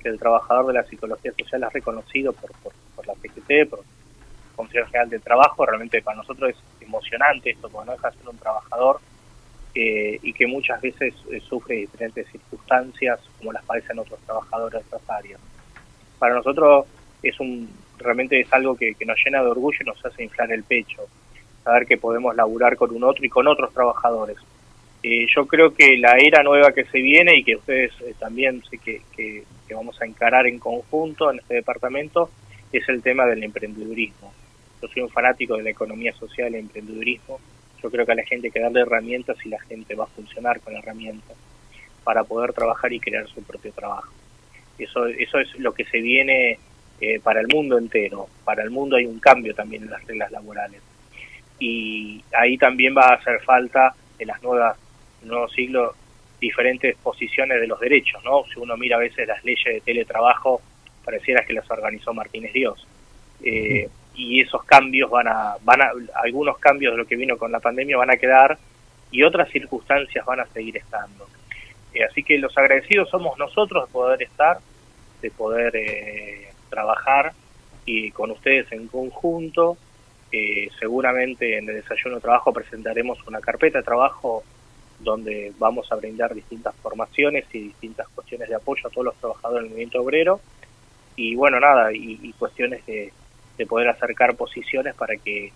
que 0.00 0.08
el 0.08 0.20
trabajador 0.20 0.68
de 0.68 0.74
la 0.74 0.84
psicología 0.84 1.32
social 1.36 1.64
es 1.64 1.72
reconocido 1.72 2.32
por, 2.32 2.52
por, 2.62 2.72
por 2.94 3.06
la 3.06 3.14
PGT, 3.14 3.68
por 3.68 3.80
Consejo 4.54 4.86
General 4.86 5.10
del 5.10 5.20
Trabajo, 5.20 5.66
realmente 5.66 6.00
para 6.00 6.18
nosotros 6.18 6.50
es 6.50 6.56
emocionante 6.80 7.50
esto, 7.50 7.68
porque 7.68 7.86
no 7.86 7.92
deja 7.92 8.10
de 8.10 8.18
ser 8.18 8.28
un 8.28 8.38
trabajador 8.38 9.00
eh, 9.74 10.18
y 10.22 10.32
que 10.32 10.46
muchas 10.46 10.80
veces 10.80 11.14
eh, 11.30 11.40
sufre 11.40 11.76
diferentes 11.76 12.28
circunstancias 12.30 13.18
como 13.38 13.52
las 13.52 13.64
padecen 13.64 13.98
otros 13.98 14.20
trabajadores 14.20 14.82
de 14.82 14.96
otras 14.96 15.10
áreas. 15.10 15.40
Para 16.18 16.34
nosotros 16.34 16.86
es 17.22 17.40
un 17.40 17.68
realmente 18.02 18.40
es 18.40 18.52
algo 18.52 18.76
que, 18.76 18.94
que 18.94 19.06
nos 19.06 19.18
llena 19.24 19.42
de 19.42 19.48
orgullo 19.48 19.78
y 19.80 19.84
nos 19.84 20.04
hace 20.04 20.24
inflar 20.24 20.52
el 20.52 20.64
pecho, 20.64 21.02
saber 21.64 21.86
que 21.86 21.98
podemos 21.98 22.34
laburar 22.34 22.76
con 22.76 22.94
un 22.94 23.04
otro 23.04 23.24
y 23.24 23.28
con 23.28 23.46
otros 23.46 23.72
trabajadores. 23.72 24.36
Eh, 25.02 25.26
yo 25.34 25.46
creo 25.46 25.74
que 25.74 25.96
la 25.98 26.16
era 26.16 26.44
nueva 26.44 26.70
que 26.72 26.84
se 26.84 26.98
viene 26.98 27.36
y 27.36 27.42
que 27.42 27.56
ustedes 27.56 27.92
eh, 28.02 28.14
también 28.18 28.62
sé 28.70 28.78
que, 28.78 29.44
vamos 29.74 30.00
a 30.02 30.04
encarar 30.04 30.46
en 30.46 30.58
conjunto 30.58 31.30
en 31.30 31.38
este 31.38 31.54
departamento 31.54 32.28
es 32.70 32.86
el 32.90 33.02
tema 33.02 33.24
del 33.24 33.42
emprendedurismo. 33.42 34.32
Yo 34.82 34.88
soy 34.88 35.02
un 35.02 35.08
fanático 35.08 35.56
de 35.56 35.62
la 35.62 35.70
economía 35.70 36.12
social 36.12 36.52
y 36.52 36.56
el 36.56 36.60
emprendedurismo. 36.60 37.40
Yo 37.82 37.90
creo 37.90 38.04
que 38.04 38.12
a 38.12 38.16
la 38.16 38.24
gente 38.24 38.48
hay 38.48 38.52
que 38.52 38.60
darle 38.60 38.82
herramientas 38.82 39.38
y 39.44 39.48
la 39.48 39.58
gente 39.62 39.94
va 39.94 40.04
a 40.04 40.08
funcionar 40.08 40.60
con 40.60 40.76
herramientas 40.76 41.36
para 42.04 42.22
poder 42.22 42.52
trabajar 42.52 42.92
y 42.92 43.00
crear 43.00 43.26
su 43.28 43.42
propio 43.42 43.72
trabajo. 43.72 44.12
Eso, 44.78 45.06
eso 45.06 45.38
es 45.38 45.58
lo 45.58 45.72
que 45.72 45.86
se 45.86 46.02
viene 46.02 46.58
eh, 47.02 47.18
para 47.18 47.40
el 47.40 47.48
mundo 47.48 47.78
entero. 47.78 48.28
Para 48.44 48.62
el 48.62 48.70
mundo 48.70 48.94
hay 48.94 49.06
un 49.06 49.18
cambio 49.18 49.52
también 49.56 49.82
en 49.82 49.90
las 49.90 50.04
reglas 50.06 50.30
laborales. 50.30 50.80
Y 51.58 52.22
ahí 52.32 52.56
también 52.56 52.96
va 52.96 53.08
a 53.08 53.14
hacer 53.14 53.40
falta 53.40 53.92
en 54.20 54.28
las 54.28 54.40
nuevas, 54.40 54.78
nuevos 55.22 55.52
siglos 55.52 55.96
diferentes 56.40 56.96
posiciones 56.98 57.60
de 57.60 57.66
los 57.66 57.80
derechos, 57.80 58.22
¿no? 58.22 58.44
Si 58.52 58.60
uno 58.60 58.76
mira 58.76 58.96
a 58.96 59.00
veces 59.00 59.26
las 59.26 59.44
leyes 59.44 59.64
de 59.64 59.80
teletrabajo, 59.80 60.62
pareciera 61.04 61.44
que 61.44 61.54
las 61.54 61.68
organizó 61.68 62.14
Martínez 62.14 62.52
Dios. 62.52 62.86
Eh, 63.42 63.88
y 64.14 64.40
esos 64.40 64.62
cambios 64.62 65.10
van 65.10 65.26
a, 65.26 65.56
van 65.62 65.82
a, 65.82 65.90
algunos 66.22 66.56
cambios 66.58 66.92
de 66.92 66.98
lo 66.98 67.06
que 67.06 67.16
vino 67.16 67.36
con 67.36 67.50
la 67.50 67.58
pandemia 67.58 67.96
van 67.96 68.10
a 68.10 68.16
quedar 68.16 68.58
y 69.10 69.24
otras 69.24 69.50
circunstancias 69.50 70.24
van 70.24 70.38
a 70.38 70.46
seguir 70.46 70.76
estando. 70.76 71.26
Eh, 71.94 72.04
así 72.04 72.22
que 72.22 72.38
los 72.38 72.56
agradecidos 72.56 73.10
somos 73.10 73.36
nosotros 73.38 73.88
de 73.88 73.92
poder 73.92 74.22
estar, 74.22 74.58
de 75.20 75.30
poder 75.32 75.74
eh, 75.74 76.51
trabajar 76.72 77.32
y 77.84 78.10
con 78.10 78.30
ustedes 78.30 78.72
en 78.72 78.88
conjunto. 78.88 79.76
Eh, 80.32 80.70
seguramente 80.80 81.58
en 81.58 81.68
el 81.68 81.76
desayuno 81.76 82.16
de 82.16 82.22
trabajo 82.22 82.54
presentaremos 82.54 83.18
una 83.26 83.40
carpeta 83.40 83.78
de 83.78 83.84
trabajo 83.84 84.42
donde 84.98 85.52
vamos 85.58 85.92
a 85.92 85.96
brindar 85.96 86.34
distintas 86.34 86.74
formaciones 86.76 87.44
y 87.52 87.58
distintas 87.64 88.08
cuestiones 88.08 88.48
de 88.48 88.54
apoyo 88.54 88.88
a 88.88 88.90
todos 88.90 89.04
los 89.04 89.16
trabajadores 89.16 89.64
del 89.64 89.70
movimiento 89.70 90.00
obrero 90.00 90.40
y 91.16 91.34
bueno 91.34 91.60
nada 91.60 91.92
y, 91.92 92.18
y 92.22 92.32
cuestiones 92.32 92.86
de, 92.86 93.12
de, 93.58 93.66
poder 93.66 93.88
acercar 93.88 94.34
posiciones 94.36 94.94
para 94.94 95.16
que 95.16 95.52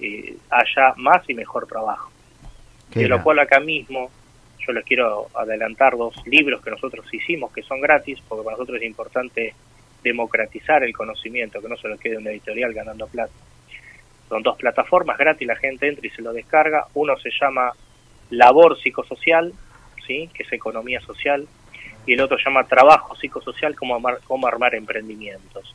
eh, 0.00 0.36
haya 0.48 0.94
más 0.96 1.28
y 1.28 1.34
mejor 1.34 1.66
trabajo 1.66 2.10
Qué 2.90 3.00
de 3.00 3.08
lo 3.08 3.22
cual 3.22 3.40
acá 3.40 3.60
mismo 3.60 4.10
yo 4.66 4.72
les 4.72 4.84
quiero 4.84 5.26
adelantar 5.34 5.98
dos 5.98 6.14
libros 6.26 6.62
que 6.62 6.70
nosotros 6.70 7.04
hicimos 7.12 7.52
que 7.52 7.62
son 7.62 7.80
gratis 7.80 8.18
porque 8.26 8.44
para 8.44 8.56
nosotros 8.56 8.78
es 8.80 8.86
importante 8.86 9.54
democratizar 10.04 10.84
el 10.84 10.92
conocimiento 10.92 11.60
que 11.60 11.68
no 11.68 11.76
se 11.76 11.88
lo 11.88 11.98
quede 11.98 12.18
una 12.18 12.30
editorial 12.30 12.72
ganando 12.72 13.08
plata. 13.08 13.32
Son 14.28 14.42
dos 14.42 14.56
plataformas 14.56 15.18
gratis 15.18 15.48
la 15.48 15.56
gente 15.56 15.88
entra 15.88 16.06
y 16.06 16.10
se 16.10 16.22
lo 16.22 16.32
descarga. 16.32 16.86
Uno 16.94 17.16
se 17.18 17.30
llama 17.30 17.72
labor 18.30 18.78
psicosocial 18.80 19.52
sí 20.06 20.28
que 20.32 20.42
es 20.42 20.52
economía 20.52 21.00
social 21.00 21.46
y 22.06 22.12
el 22.12 22.20
otro 22.20 22.36
se 22.38 22.44
llama 22.44 22.64
trabajo 22.64 23.16
psicosocial 23.16 23.74
cómo 23.74 23.94
armar, 23.94 24.18
cómo 24.24 24.46
armar 24.46 24.74
emprendimientos. 24.74 25.74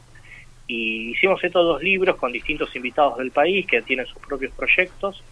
Y 0.68 1.12
hicimos 1.12 1.44
estos 1.44 1.66
dos 1.66 1.82
libros 1.82 2.16
con 2.18 2.32
distintos 2.32 2.76
invitados 2.76 3.18
del 3.18 3.32
país 3.32 3.66
que 3.66 3.82
tienen 3.82 4.06
sus 4.06 4.22
propios 4.22 4.54
proyectos 4.54 5.24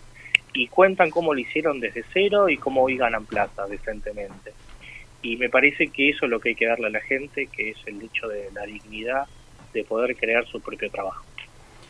y 0.53 0.67
cuentan 0.67 1.11
cómo 1.11 1.33
lo 1.33 1.39
hicieron 1.39 1.79
desde 1.79 2.03
cero 2.11 2.49
y 2.49 2.57
cómo 2.57 2.83
hoy 2.83 2.97
ganan 2.97 3.25
plata 3.25 3.67
decentemente. 3.67 4.53
Y 5.21 5.37
me 5.37 5.49
parece 5.49 5.87
que 5.87 6.09
eso 6.09 6.25
es 6.25 6.31
lo 6.31 6.39
que 6.39 6.49
hay 6.49 6.55
que 6.55 6.67
darle 6.67 6.87
a 6.87 6.91
la 6.91 7.01
gente, 7.01 7.47
que 7.47 7.71
es 7.71 7.77
el 7.85 8.01
hecho 8.01 8.27
de 8.27 8.49
la 8.53 8.63
dignidad 8.65 9.23
de 9.73 9.83
poder 9.83 10.15
crear 10.15 10.45
su 10.47 10.61
propio 10.61 10.89
trabajo. 10.89 11.23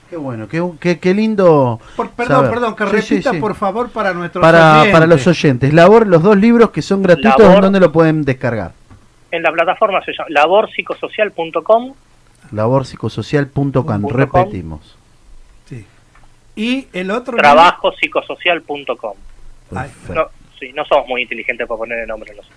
Qué 0.09 0.15
bueno, 0.15 0.47
qué, 0.47 0.63
qué, 0.79 0.99
qué 0.99 1.13
lindo. 1.13 1.81
Por- 1.97 2.11
perdón, 2.11 2.37
saber. 2.37 2.51
perdón, 2.51 2.75
que 2.77 2.85
Sí, 2.85 2.91
repita 3.15 3.29
sí, 3.31 3.35
sí. 3.35 3.41
por 3.41 3.55
favor 3.55 3.89
para 3.91 4.13
nuestros 4.13 4.41
Para, 4.41 4.75
oyentes. 4.75 4.93
para 4.93 5.05
los 5.07 5.27
oyentes. 5.27 5.73
Labor, 5.73 6.07
los 6.07 6.23
dos 6.23 6.37
libros 6.37 6.69
que 6.71 6.81
son 6.81 7.01
gratuitos, 7.03 7.37
Labor. 7.39 7.55
¿en 7.55 7.61
dónde 7.61 7.79
lo 7.81 7.91
pueden 7.91 8.23
descargar? 8.23 8.71
En 9.31 9.43
la 9.43 9.51
plataforma 9.51 10.01
se 10.05 10.13
llama 10.13 10.27
laborpsicosocial.com 10.29 11.93
Laborpsicosocial.com, 12.53 13.51
Punto 13.53 13.85
com. 13.85 14.09
repetimos. 14.09 14.97
Sí. 15.65 15.85
Y 16.55 16.87
el 16.93 17.11
otro 17.11 17.35
trabajopsicosocial.com. 17.35 19.13
No, 19.71 20.27
sí, 20.59 20.71
no 20.73 20.83
somos 20.85 21.07
muy 21.07 21.21
inteligentes 21.23 21.67
para 21.67 21.77
poner 21.77 21.99
el 21.99 22.07
nombre 22.07 22.31
en 22.31 22.37
los 22.37 22.49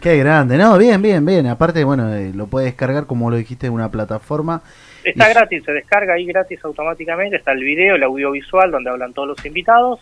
Qué 0.00 0.16
grande, 0.18 0.56
no, 0.56 0.78
bien, 0.78 1.02
bien, 1.02 1.24
bien. 1.26 1.46
Aparte, 1.46 1.82
bueno, 1.84 2.14
eh, 2.14 2.32
lo 2.34 2.46
puede 2.46 2.66
descargar 2.66 3.06
como 3.06 3.30
lo 3.30 3.36
dijiste 3.36 3.66
en 3.66 3.72
una 3.72 3.90
plataforma. 3.90 4.62
Está 5.04 5.30
Y- 5.30 5.34
gratis, 5.34 5.64
se 5.64 5.72
descarga 5.72 6.14
ahí 6.14 6.24
gratis 6.26 6.60
automáticamente, 6.64 7.36
está 7.36 7.52
el 7.52 7.64
video, 7.64 7.96
el 7.96 8.02
audiovisual 8.02 8.70
donde 8.70 8.90
hablan 8.90 9.12
todos 9.12 9.28
los 9.28 9.44
invitados, 9.46 10.00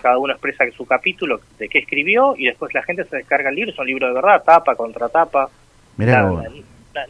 cada 0.00 0.16
uno 0.18 0.32
expresa 0.32 0.64
su 0.74 0.86
capítulo 0.86 1.40
de 1.58 1.68
qué 1.68 1.78
escribió 1.80 2.34
y 2.36 2.46
después 2.46 2.72
la 2.72 2.82
gente 2.82 3.04
se 3.04 3.16
descarga 3.16 3.50
el 3.50 3.56
libro, 3.56 3.72
es 3.72 3.78
un 3.78 3.86
libro 3.86 4.06
de 4.08 4.14
verdad, 4.14 4.42
tapa 4.42 4.74
contra 4.74 5.08
tapa, 5.10 5.50
Mirá, 5.96 6.22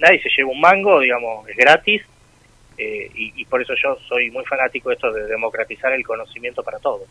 nadie 0.01 0.21
se 0.21 0.29
lleva 0.37 0.51
un 0.51 0.61
mango, 0.61 0.99
digamos, 1.01 1.49
es 1.49 1.57
gratis. 1.57 2.03
Eh, 2.79 3.11
y, 3.15 3.43
y 3.43 3.45
por 3.45 3.61
eso 3.61 3.75
yo 3.81 3.95
soy 4.09 4.31
muy 4.31 4.43
fanático 4.47 4.89
de 4.89 4.95
esto 4.95 5.13
de 5.13 5.27
democratizar 5.27 5.93
el 5.93 6.03
conocimiento 6.05 6.63
para 6.63 6.79
todos. 6.79 7.07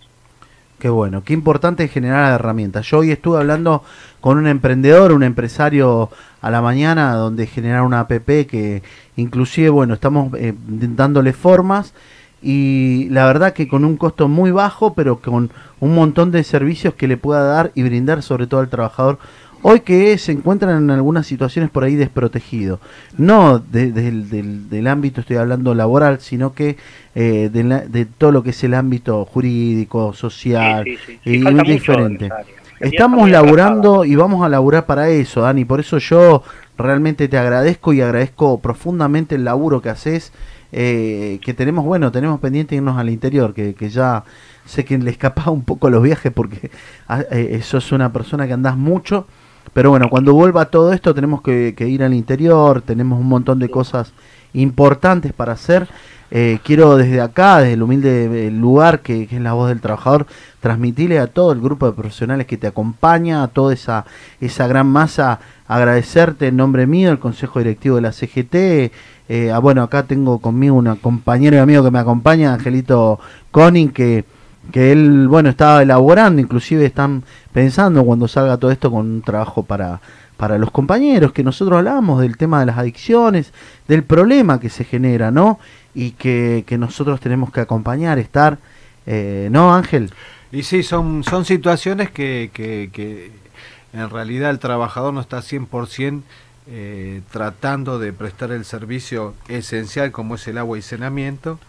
Qué 0.79 0.87
bueno, 0.87 1.25
qué 1.25 1.33
importante 1.33 1.83
es 1.83 1.91
generar 1.91 2.31
herramientas. 2.33 2.85
Yo 2.87 2.99
hoy 2.99 3.11
estuve 3.11 3.37
hablando 3.37 3.83
con 4.21 4.37
un 4.37 4.47
emprendedor, 4.47 5.11
un 5.11 5.23
empresario 5.23 6.09
a 6.41 6.49
la 6.49 6.61
mañana, 6.61 7.15
donde 7.15 7.47
generar 7.47 7.81
una 7.81 7.99
app 7.99 8.11
que 8.11 8.81
inclusive, 9.17 9.67
bueno, 9.69 9.95
estamos 9.95 10.33
eh, 10.37 10.53
dándole 10.55 11.33
formas 11.33 11.93
y 12.41 13.09
la 13.09 13.25
verdad 13.25 13.51
que 13.51 13.67
con 13.67 13.83
un 13.83 13.97
costo 13.97 14.29
muy 14.29 14.51
bajo, 14.51 14.93
pero 14.93 15.19
con 15.19 15.51
un 15.81 15.95
montón 15.95 16.31
de 16.31 16.45
servicios 16.45 16.93
que 16.93 17.09
le 17.09 17.17
pueda 17.17 17.43
dar 17.43 17.73
y 17.75 17.83
brindar 17.83 18.23
sobre 18.23 18.47
todo 18.47 18.61
al 18.61 18.69
trabajador. 18.69 19.19
Hoy 19.61 19.81
que 19.81 20.17
se 20.17 20.31
encuentran 20.31 20.83
en 20.83 20.89
algunas 20.89 21.27
situaciones 21.27 21.69
por 21.69 21.83
ahí 21.83 21.95
desprotegido. 21.95 22.79
No 23.17 23.59
de- 23.59 23.91
del, 23.91 24.29
del- 24.29 24.69
del 24.69 24.87
ámbito, 24.87 25.21
estoy 25.21 25.35
hablando 25.37 25.75
laboral, 25.75 26.19
sino 26.21 26.53
que 26.53 26.77
eh, 27.15 27.49
de, 27.51 27.63
la- 27.63 27.81
de 27.81 28.05
todo 28.05 28.31
lo 28.31 28.41
que 28.43 28.51
es 28.51 28.63
el 28.63 28.73
ámbito 28.73 29.25
jurídico, 29.25 30.13
social 30.13 30.83
Sí, 30.85 30.95
sí, 30.97 31.01
sí, 31.05 31.19
sí, 31.23 31.35
y 31.35 31.39
mucho 31.39 31.63
diferente. 31.73 32.29
Estamos 32.79 33.19
muy 33.19 33.31
laburando 33.31 34.05
y 34.05 34.15
vamos 34.15 34.45
a 34.45 34.49
laburar 34.49 34.85
para 34.85 35.09
eso, 35.09 35.41
Dani. 35.41 35.65
Por 35.65 35.81
eso 35.81 35.97
yo 35.97 36.43
realmente 36.77 37.27
te 37.27 37.37
agradezco 37.37 37.91
y 37.91 37.99
agradezco 37.99 38.59
profundamente 38.61 39.35
el 39.35 39.43
laburo 39.43 39.81
que 39.81 39.89
haces. 39.89 40.31
eh, 40.71 41.39
que 41.43 41.53
tenemos, 41.55 41.83
bueno, 41.83 42.11
tenemos 42.11 42.39
pendiente 42.39 42.75
irnos 42.75 42.97
al 42.97 43.09
interior, 43.09 43.53
que, 43.55 43.73
que 43.73 43.89
ya 43.89 44.23
sé 44.65 44.85
que 44.85 44.97
le 44.99 45.09
escapaba 45.11 45.51
un 45.51 45.63
poco 45.63 45.89
los 45.89 46.01
viajes 46.03 46.31
porque 46.31 46.69
ah, 47.07 47.23
eh, 47.31 47.59
sos 47.63 47.91
una 47.91 48.13
persona 48.13 48.45
que 48.47 48.53
andás 48.53 48.77
mucho. 48.77 49.25
Pero 49.73 49.89
bueno, 49.91 50.09
cuando 50.09 50.33
vuelva 50.33 50.65
todo 50.65 50.93
esto 50.93 51.13
tenemos 51.13 51.41
que, 51.41 51.73
que 51.77 51.87
ir 51.87 52.03
al 52.03 52.13
interior, 52.13 52.81
tenemos 52.81 53.19
un 53.19 53.27
montón 53.27 53.59
de 53.59 53.69
cosas 53.69 54.13
importantes 54.53 55.33
para 55.33 55.53
hacer. 55.53 55.87
Eh, 56.31 56.59
quiero 56.63 56.95
desde 56.95 57.21
acá, 57.21 57.57
desde 57.57 57.73
el 57.73 57.81
humilde 57.81 58.47
eh, 58.47 58.51
lugar 58.51 58.99
que, 58.99 59.25
que 59.25 59.37
es 59.37 59.41
la 59.41 59.53
voz 59.53 59.69
del 59.69 59.81
trabajador, 59.81 60.27
transmitirle 60.59 61.17
a 61.17 61.25
todo 61.27 61.51
el 61.51 61.59
grupo 61.59 61.87
de 61.87 61.93
profesionales 61.93 62.45
que 62.45 62.57
te 62.57 62.67
acompaña, 62.67 63.41
a 63.41 63.47
toda 63.47 63.73
esa, 63.73 64.05
esa 64.39 64.67
gran 64.67 64.87
masa, 64.87 65.39
agradecerte 65.67 66.47
en 66.47 66.57
nombre 66.57 66.85
mío, 66.85 67.09
el 67.09 67.19
Consejo 67.19 67.59
Directivo 67.59 67.95
de 67.95 68.01
la 68.03 68.11
CGT. 68.11 68.55
eh, 69.29 69.51
ah, 69.51 69.59
bueno, 69.59 69.81
acá 69.81 70.03
tengo 70.03 70.39
conmigo 70.39 70.75
un 70.75 70.95
compañero 70.97 71.55
y 71.55 71.59
amigo 71.59 71.83
que 71.83 71.91
me 71.91 71.99
acompaña, 71.99 72.53
Angelito 72.53 73.19
Conin, 73.51 73.89
que, 73.89 74.25
que 74.71 74.91
él, 74.91 75.27
bueno, 75.27 75.49
estaba 75.49 75.81
elaborando, 75.81 76.41
inclusive 76.41 76.85
están 76.85 77.23
pensando 77.53 78.03
cuando 78.03 78.27
salga 78.27 78.57
todo 78.57 78.71
esto 78.71 78.91
con 78.91 79.05
un 79.05 79.21
trabajo 79.21 79.63
para, 79.63 80.01
para 80.37 80.57
los 80.57 80.71
compañeros, 80.71 81.31
que 81.31 81.43
nosotros 81.43 81.77
hablamos 81.77 82.21
del 82.21 82.37
tema 82.37 82.59
de 82.59 82.67
las 82.67 82.77
adicciones, 82.77 83.53
del 83.87 84.03
problema 84.03 84.59
que 84.59 84.69
se 84.69 84.83
genera, 84.83 85.31
¿no? 85.31 85.59
Y 85.93 86.11
que, 86.11 86.63
que 86.67 86.77
nosotros 86.77 87.19
tenemos 87.19 87.51
que 87.51 87.61
acompañar, 87.61 88.19
estar, 88.19 88.57
eh, 89.05 89.49
¿no, 89.51 89.73
Ángel? 89.73 90.11
Y 90.51 90.63
sí, 90.63 90.83
son, 90.83 91.23
son 91.23 91.45
situaciones 91.45 92.09
que, 92.11 92.51
que, 92.53 92.89
que 92.93 93.31
en 93.93 94.09
realidad 94.09 94.49
el 94.51 94.59
trabajador 94.59 95.13
no 95.13 95.21
está 95.21 95.39
100% 95.39 96.21
eh, 96.71 97.21
tratando 97.31 97.97
de 97.97 98.13
prestar 98.13 98.51
el 98.51 98.63
servicio 98.63 99.33
esencial 99.47 100.11
como 100.11 100.35
es 100.35 100.47
el 100.47 100.59
agua 100.59 100.77
y 100.77 100.83
saneamiento 100.83 101.59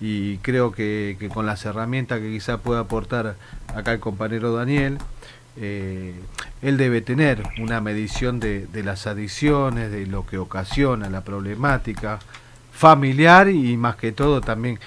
y 0.00 0.38
creo 0.38 0.72
que, 0.72 1.16
con 1.32 1.46
las 1.46 1.64
herramientas 1.66 2.20
que 2.20 2.30
quizá 2.30 2.58
pueda 2.58 2.80
aportar 2.80 3.36
acá 3.74 3.92
el 3.92 4.00
compañero 4.00 4.54
Daniel, 4.54 4.98
eh, 5.56 6.14
él 6.62 6.76
debe 6.76 7.02
tener 7.02 7.42
una 7.60 7.80
medición 7.80 8.40
de, 8.40 8.66
las 8.82 9.06
adicciones, 9.06 9.90
de 9.90 10.06
lo 10.06 10.26
que 10.26 10.38
ocasiona 10.38 11.10
la 11.10 11.22
problemática 11.22 12.18
familiar 12.72 13.50
y 13.50 13.76
más 13.76 13.96
que 13.96 14.12
todo 14.12 14.40
también 14.40 14.78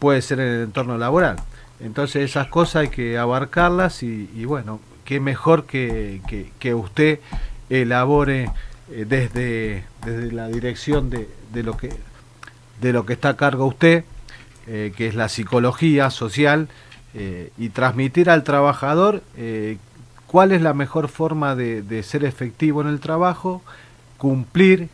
puede 0.00 0.20
ser 0.20 0.40
en 0.40 0.48
el 0.48 0.62
entorno 0.64 0.98
laboral. 0.98 1.36
Entonces 1.78 2.28
esas 2.28 2.48
cosas 2.48 2.82
hay 2.82 2.88
que 2.88 3.18
abarcarlas 3.18 4.02
y, 4.02 4.30
y 4.34 4.46
bueno, 4.46 4.80
qué 5.04 5.20
mejor 5.20 5.66
que, 5.66 6.22
que, 6.26 6.50
que 6.58 6.74
usted 6.74 7.20
elabore 7.70 8.50
eh, 8.90 9.04
desde, 9.06 9.84
desde 10.04 10.32
la 10.32 10.48
dirección 10.48 11.10
de, 11.10 11.28
de, 11.52 11.62
lo 11.62 11.76
que, 11.76 11.90
de 12.80 12.92
lo 12.92 13.06
que 13.06 13.12
está 13.12 13.30
a 13.30 13.36
cargo 13.36 13.66
usted, 13.66 14.04
eh, 14.66 14.92
que 14.96 15.06
es 15.06 15.14
la 15.14 15.28
psicología 15.28 16.10
social, 16.10 16.68
eh, 17.14 17.50
y 17.56 17.70
transmitir 17.70 18.28
al 18.28 18.44
trabajador 18.44 19.22
eh, 19.36 19.78
cuál 20.26 20.52
es 20.52 20.60
la 20.60 20.74
mejor 20.74 21.08
forma 21.08 21.54
de, 21.54 22.02
ser 22.02 22.24
efectivo 22.24 22.82
en 22.82 22.88
el 22.88 23.00
trabajo, 23.00 23.62
cumplir 24.18 24.88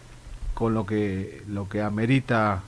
con 0.55 0.75
lo 0.75 0.87
que, 0.87 1.43
lo 1.49 1.69
que 1.69 1.83
amerita 1.83 2.63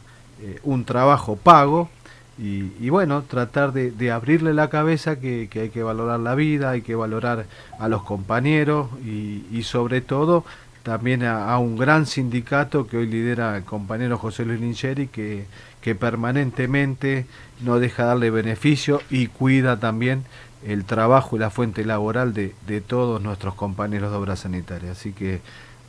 un 0.64 0.84
trabajo 0.84 1.36
pago 1.36 1.88
y, 2.36 2.88
bueno, 2.90 3.22
tratar 3.22 3.72
de, 3.72 4.10
abrirle 4.10 4.54
la 4.54 4.68
cabeza 4.68 5.20
que, 5.20 5.48
hay 5.54 5.68
que 5.68 5.82
valorar 5.82 6.18
la 6.18 6.34
vida, 6.34 6.70
hay 6.70 6.82
que 6.82 6.96
valorar 6.96 7.46
a 7.78 7.88
los 7.88 8.02
compañeros 8.02 8.88
y, 9.04 9.62
sobre 9.62 10.00
todo 10.00 10.44
también 10.82 11.22
a, 11.22 11.56
un 11.58 11.76
gran 11.78 12.06
sindicato 12.06 12.86
que 12.86 12.96
hoy 12.96 13.06
lidera 13.06 13.56
el 13.56 13.64
compañero 13.64 14.18
José 14.18 14.44
Luis 14.44 14.60
Lincheri 14.60 15.06
que, 15.06 15.46
que 15.84 15.94
permanentemente 15.94 17.26
no 17.60 17.78
deja 17.78 18.04
darle 18.06 18.30
beneficio 18.30 19.02
y 19.10 19.26
cuida 19.26 19.78
también 19.78 20.24
el 20.66 20.86
trabajo 20.86 21.36
y 21.36 21.40
la 21.40 21.50
fuente 21.50 21.84
laboral 21.84 22.32
de, 22.32 22.54
de 22.66 22.80
todos 22.80 23.20
nuestros 23.20 23.52
compañeros 23.52 24.10
de 24.10 24.16
obra 24.16 24.34
sanitaria. 24.34 24.92
Así 24.92 25.12
que 25.12 25.42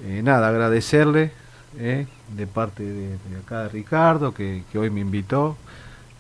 eh, 0.04 0.22
nada, 0.22 0.50
agradecerle 0.50 1.32
eh, 1.80 2.08
de 2.36 2.46
parte 2.46 2.84
de, 2.84 3.18
acá 3.42 3.64
de 3.64 3.70
Ricardo 3.70 4.34
que, 4.34 4.64
que 4.70 4.80
hoy 4.80 4.90
me 4.90 5.00
invitó 5.00 5.56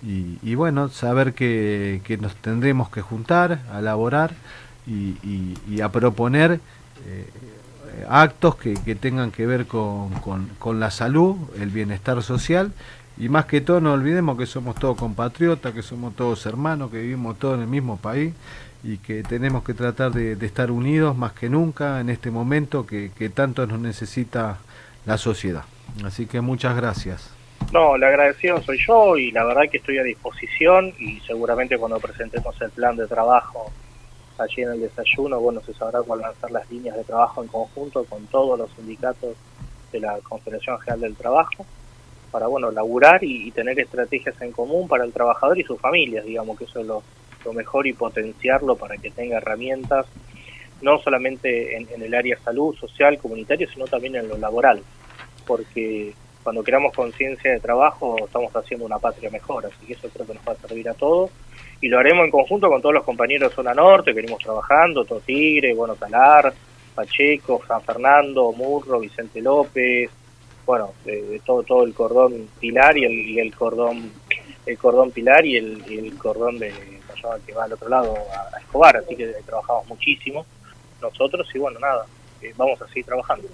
y, 0.02 0.54
bueno, 0.56 0.88
saber 0.88 1.34
que, 1.34 2.00
que, 2.04 2.18
nos 2.18 2.36
tendremos 2.36 2.90
que 2.90 3.02
juntar 3.02 3.60
a 3.74 3.80
elaborar 3.80 4.36
y, 4.86 5.18
y, 5.24 5.58
y 5.68 5.82
a 5.82 5.90
proponer 5.90 6.60
eh, 7.08 7.26
actos 8.08 8.56
que, 8.56 8.76
que, 8.76 8.94
tengan 8.94 9.32
que 9.32 9.48
ver 9.48 9.66
con, 9.66 10.12
con, 10.22 10.48
con 10.60 10.80
la 10.80 10.92
salud, 10.92 11.36
el 11.60 11.72
bienestar 11.72 12.22
social 12.22 12.72
y 13.18 13.30
más 13.30 13.46
que 13.46 13.62
todo 13.62 13.80
no 13.80 13.94
olvidemos 13.94 14.38
que 14.38 14.46
somos 14.46 14.76
todos 14.76 14.98
compatriotas, 14.98 15.74
que 15.74 15.82
somos 15.82 16.16
todos 16.16 16.46
hermanos, 16.46 16.92
que 16.92 17.02
vivimos 17.02 17.40
todos 17.40 17.56
en 17.56 17.62
el 17.62 17.68
mismo 17.68 17.98
país 17.98 18.34
y 18.84 18.98
que 18.98 19.24
tenemos 19.24 19.64
que 19.64 19.74
tratar 19.74 20.12
de, 20.12 20.34
estar 20.46 20.70
unidos 20.70 21.16
más 21.18 21.34
que 21.34 21.50
nunca 21.50 22.02
en 22.02 22.10
este 22.10 22.30
momento 22.30 22.86
que, 22.86 23.12
que, 23.18 23.30
tanto 23.30 23.66
nos 23.66 23.80
necesita 23.80 24.60
la 25.06 25.18
sociedad. 25.18 25.64
Así 26.04 26.26
que 26.26 26.42
muchas 26.42 26.76
gracias. 26.76 27.32
No, 27.72 27.96
el 27.96 28.04
agradecido 28.04 28.62
soy 28.62 28.78
yo 28.86 29.18
y 29.18 29.32
la 29.32 29.44
verdad 29.46 29.64
que 29.72 29.78
estoy 29.78 29.98
a 29.98 30.04
disposición 30.04 30.94
y 31.00 31.20
seguramente 31.22 31.78
cuando 31.78 32.00
presentemos 32.00 32.62
el 32.62 32.70
plan 32.72 32.96
de 32.96 33.08
trabajo 33.08 33.72
allí 34.38 34.62
en 34.62 34.72
el 34.72 34.82
desayuno, 34.82 35.40
bueno, 35.40 35.62
se 35.62 35.74
sabrá 35.74 36.02
cuáles 36.02 36.26
van 36.26 36.36
a 36.36 36.40
ser 36.40 36.52
las 36.52 36.70
líneas 36.70 36.98
de 36.98 37.04
trabajo 37.06 37.42
en 37.42 37.48
conjunto 37.48 38.04
con 38.04 38.28
todos 38.28 38.60
los 38.60 38.70
sindicatos 38.72 39.36
de 39.92 40.00
la 40.00 40.18
Confederación 40.20 40.78
General 40.80 41.02
del 41.02 41.16
Trabajo 41.16 41.66
para 42.36 42.48
bueno 42.48 42.70
laburar 42.70 43.24
y, 43.24 43.50
tener 43.52 43.80
estrategias 43.80 44.36
en 44.42 44.52
común 44.52 44.90
para 44.90 45.06
el 45.06 45.14
trabajador 45.14 45.58
y 45.58 45.64
sus 45.64 45.80
familias, 45.80 46.26
digamos 46.26 46.58
que 46.58 46.66
eso 46.66 46.82
es 46.82 46.86
lo, 46.86 47.02
lo 47.46 47.54
mejor 47.54 47.88
y 47.88 47.94
potenciarlo 47.94 48.76
para 48.76 48.98
que 48.98 49.10
tenga 49.10 49.38
herramientas 49.38 50.06
no 50.82 51.00
solamente 51.00 51.78
en, 51.78 51.88
en, 51.90 52.02
el 52.02 52.14
área 52.14 52.38
salud, 52.44 52.76
social, 52.76 53.18
comunitario, 53.20 53.70
sino 53.70 53.86
también 53.88 54.18
en 54.18 54.28
lo 54.28 54.38
laboral, 54.38 54.82
porque 55.48 56.14
cuando 56.44 56.62
creamos 56.62 56.94
conciencia 56.94 57.54
de 57.54 57.62
trabajo 57.62 58.18
estamos 58.26 58.54
haciendo 58.54 58.86
una 58.86 59.00
patria 59.00 59.30
mejor, 59.30 59.68
así 59.68 59.86
que 59.86 59.94
eso 59.94 60.10
creo 60.10 60.28
que 60.28 60.34
nos 60.34 60.46
va 60.46 60.52
a 60.52 60.68
servir 60.68 60.90
a 60.90 60.94
todos. 60.94 61.32
Y 61.80 61.88
lo 61.88 62.00
haremos 62.00 62.26
en 62.26 62.32
conjunto 62.32 62.68
con 62.68 62.82
todos 62.82 62.96
los 62.96 63.06
compañeros 63.06 63.52
de 63.52 63.56
Zona 63.56 63.74
Norte 63.74 64.12
que 64.12 64.18
venimos 64.18 64.44
trabajando, 64.44 65.06
Tigre, 65.26 65.74
bueno, 65.74 65.96
Calar, 65.96 66.54
Pacheco, 66.94 67.62
San 67.66 67.82
Fernando, 67.82 68.52
Murro, 68.52 69.00
Vicente 69.00 69.42
López, 69.42 70.12
bueno, 70.66 70.92
de, 71.06 71.42
todo 71.46 71.64
todo 71.64 71.84
el 71.84 71.94
cordón 71.94 72.48
pilar 72.60 72.98
y 72.98 73.06
el, 73.06 73.40
el 73.40 73.56
cordón 73.56 74.12
el 74.66 74.78
cordón 74.78 75.12
pilar 75.12 75.46
y 75.46 75.58
el, 75.58 75.84
el 75.88 76.16
cordón 76.18 76.58
de 76.58 76.74
que 77.46 77.54
va 77.54 77.64
al 77.64 77.74
otro 77.74 77.90
lado 77.90 78.14
a, 78.54 78.60
Escobar, 78.60 78.98
así 78.98 79.16
que 79.16 79.28
trabajamos 79.46 79.88
muchísimo 79.88 80.46
nosotros 81.02 81.48
y 81.54 81.60
bueno, 81.60 81.80
nada, 81.80 82.06
eh, 82.42 82.54
vamos 82.58 82.82
a 82.82 82.88
seguir 82.88 83.06
trabajando. 83.06 83.48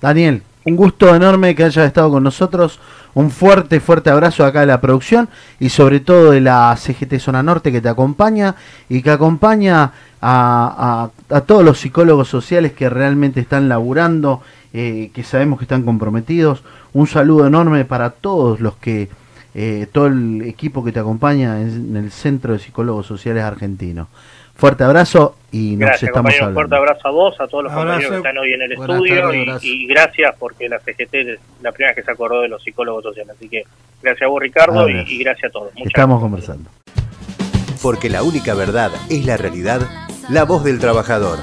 Daniel, 0.00 0.42
un 0.64 0.76
gusto 0.76 1.14
enorme 1.14 1.54
que 1.54 1.64
hayas 1.64 1.86
estado 1.86 2.10
con 2.10 2.22
nosotros, 2.22 2.78
un 3.14 3.30
fuerte, 3.30 3.80
fuerte 3.80 4.10
abrazo 4.10 4.44
acá 4.44 4.60
de 4.60 4.66
la 4.66 4.80
producción 4.80 5.28
y 5.58 5.70
sobre 5.70 6.00
todo 6.00 6.32
de 6.32 6.40
la 6.40 6.76
CGT 6.76 7.18
Zona 7.18 7.42
Norte 7.42 7.72
que 7.72 7.80
te 7.80 7.88
acompaña 7.88 8.56
y 8.88 9.02
que 9.02 9.10
acompaña 9.10 9.92
a, 10.20 11.10
a 11.30 11.40
todos 11.42 11.64
los 11.64 11.78
psicólogos 11.78 12.28
sociales 12.28 12.72
que 12.72 12.90
realmente 12.90 13.40
están 13.40 13.68
laburando 13.68 14.42
eh, 14.78 15.10
que 15.14 15.22
sabemos 15.22 15.58
que 15.58 15.64
están 15.64 15.84
comprometidos. 15.84 16.62
Un 16.92 17.06
saludo 17.06 17.46
enorme 17.46 17.86
para 17.86 18.10
todos 18.10 18.60
los 18.60 18.76
que, 18.76 19.08
eh, 19.54 19.86
todo 19.90 20.08
el 20.08 20.42
equipo 20.42 20.84
que 20.84 20.92
te 20.92 21.00
acompaña 21.00 21.62
en, 21.62 21.96
el 21.96 22.10
Centro 22.10 22.52
de 22.52 22.58
Psicólogos 22.58 23.06
Sociales 23.06 23.42
Argentino. 23.42 24.08
Fuerte 24.54 24.84
abrazo 24.84 25.36
y 25.50 25.76
nos 25.76 25.88
gracias, 25.88 26.10
estamos 26.10 26.34
hablando. 26.34 26.54
Fuerte 26.54 26.76
abrazo 26.76 27.08
a 27.08 27.10
vos, 27.10 27.40
a 27.40 27.48
todos 27.48 27.64
los 27.64 27.72
abrazo. 27.72 27.86
compañeros 27.86 28.10
que 28.10 28.16
están 28.16 28.38
hoy 28.38 28.52
en 28.52 28.62
el 28.62 28.76
Buenas 28.76 28.96
estudio 28.96 29.22
tardes, 29.22 29.64
y, 29.64 29.68
y, 29.68 29.86
gracias 29.86 30.34
porque 30.38 30.68
la 30.68 30.78
CGT 30.80 31.14
es 31.14 31.40
la 31.62 31.72
primera 31.72 31.94
que 31.94 32.02
se 32.02 32.10
acordó 32.10 32.42
de 32.42 32.48
los 32.48 32.62
psicólogos 32.62 33.02
sociales. 33.02 33.34
Así 33.34 33.48
que 33.48 33.64
gracias 34.02 34.26
a 34.26 34.30
vos 34.30 34.42
Ricardo 34.42 34.90
y, 34.90 35.04
y, 35.08 35.18
gracias 35.24 35.48
a 35.48 35.52
todos. 35.52 35.72
Muchas 35.72 35.86
estamos 35.86 36.20
conversando. 36.20 36.68
Porque 37.82 38.10
la 38.10 38.22
única 38.22 38.52
verdad 38.52 38.90
es 39.08 39.24
la 39.24 39.38
realidad, 39.38 39.80
la 40.28 40.44
voz 40.44 40.64
del 40.64 40.78
trabajador. 40.80 41.38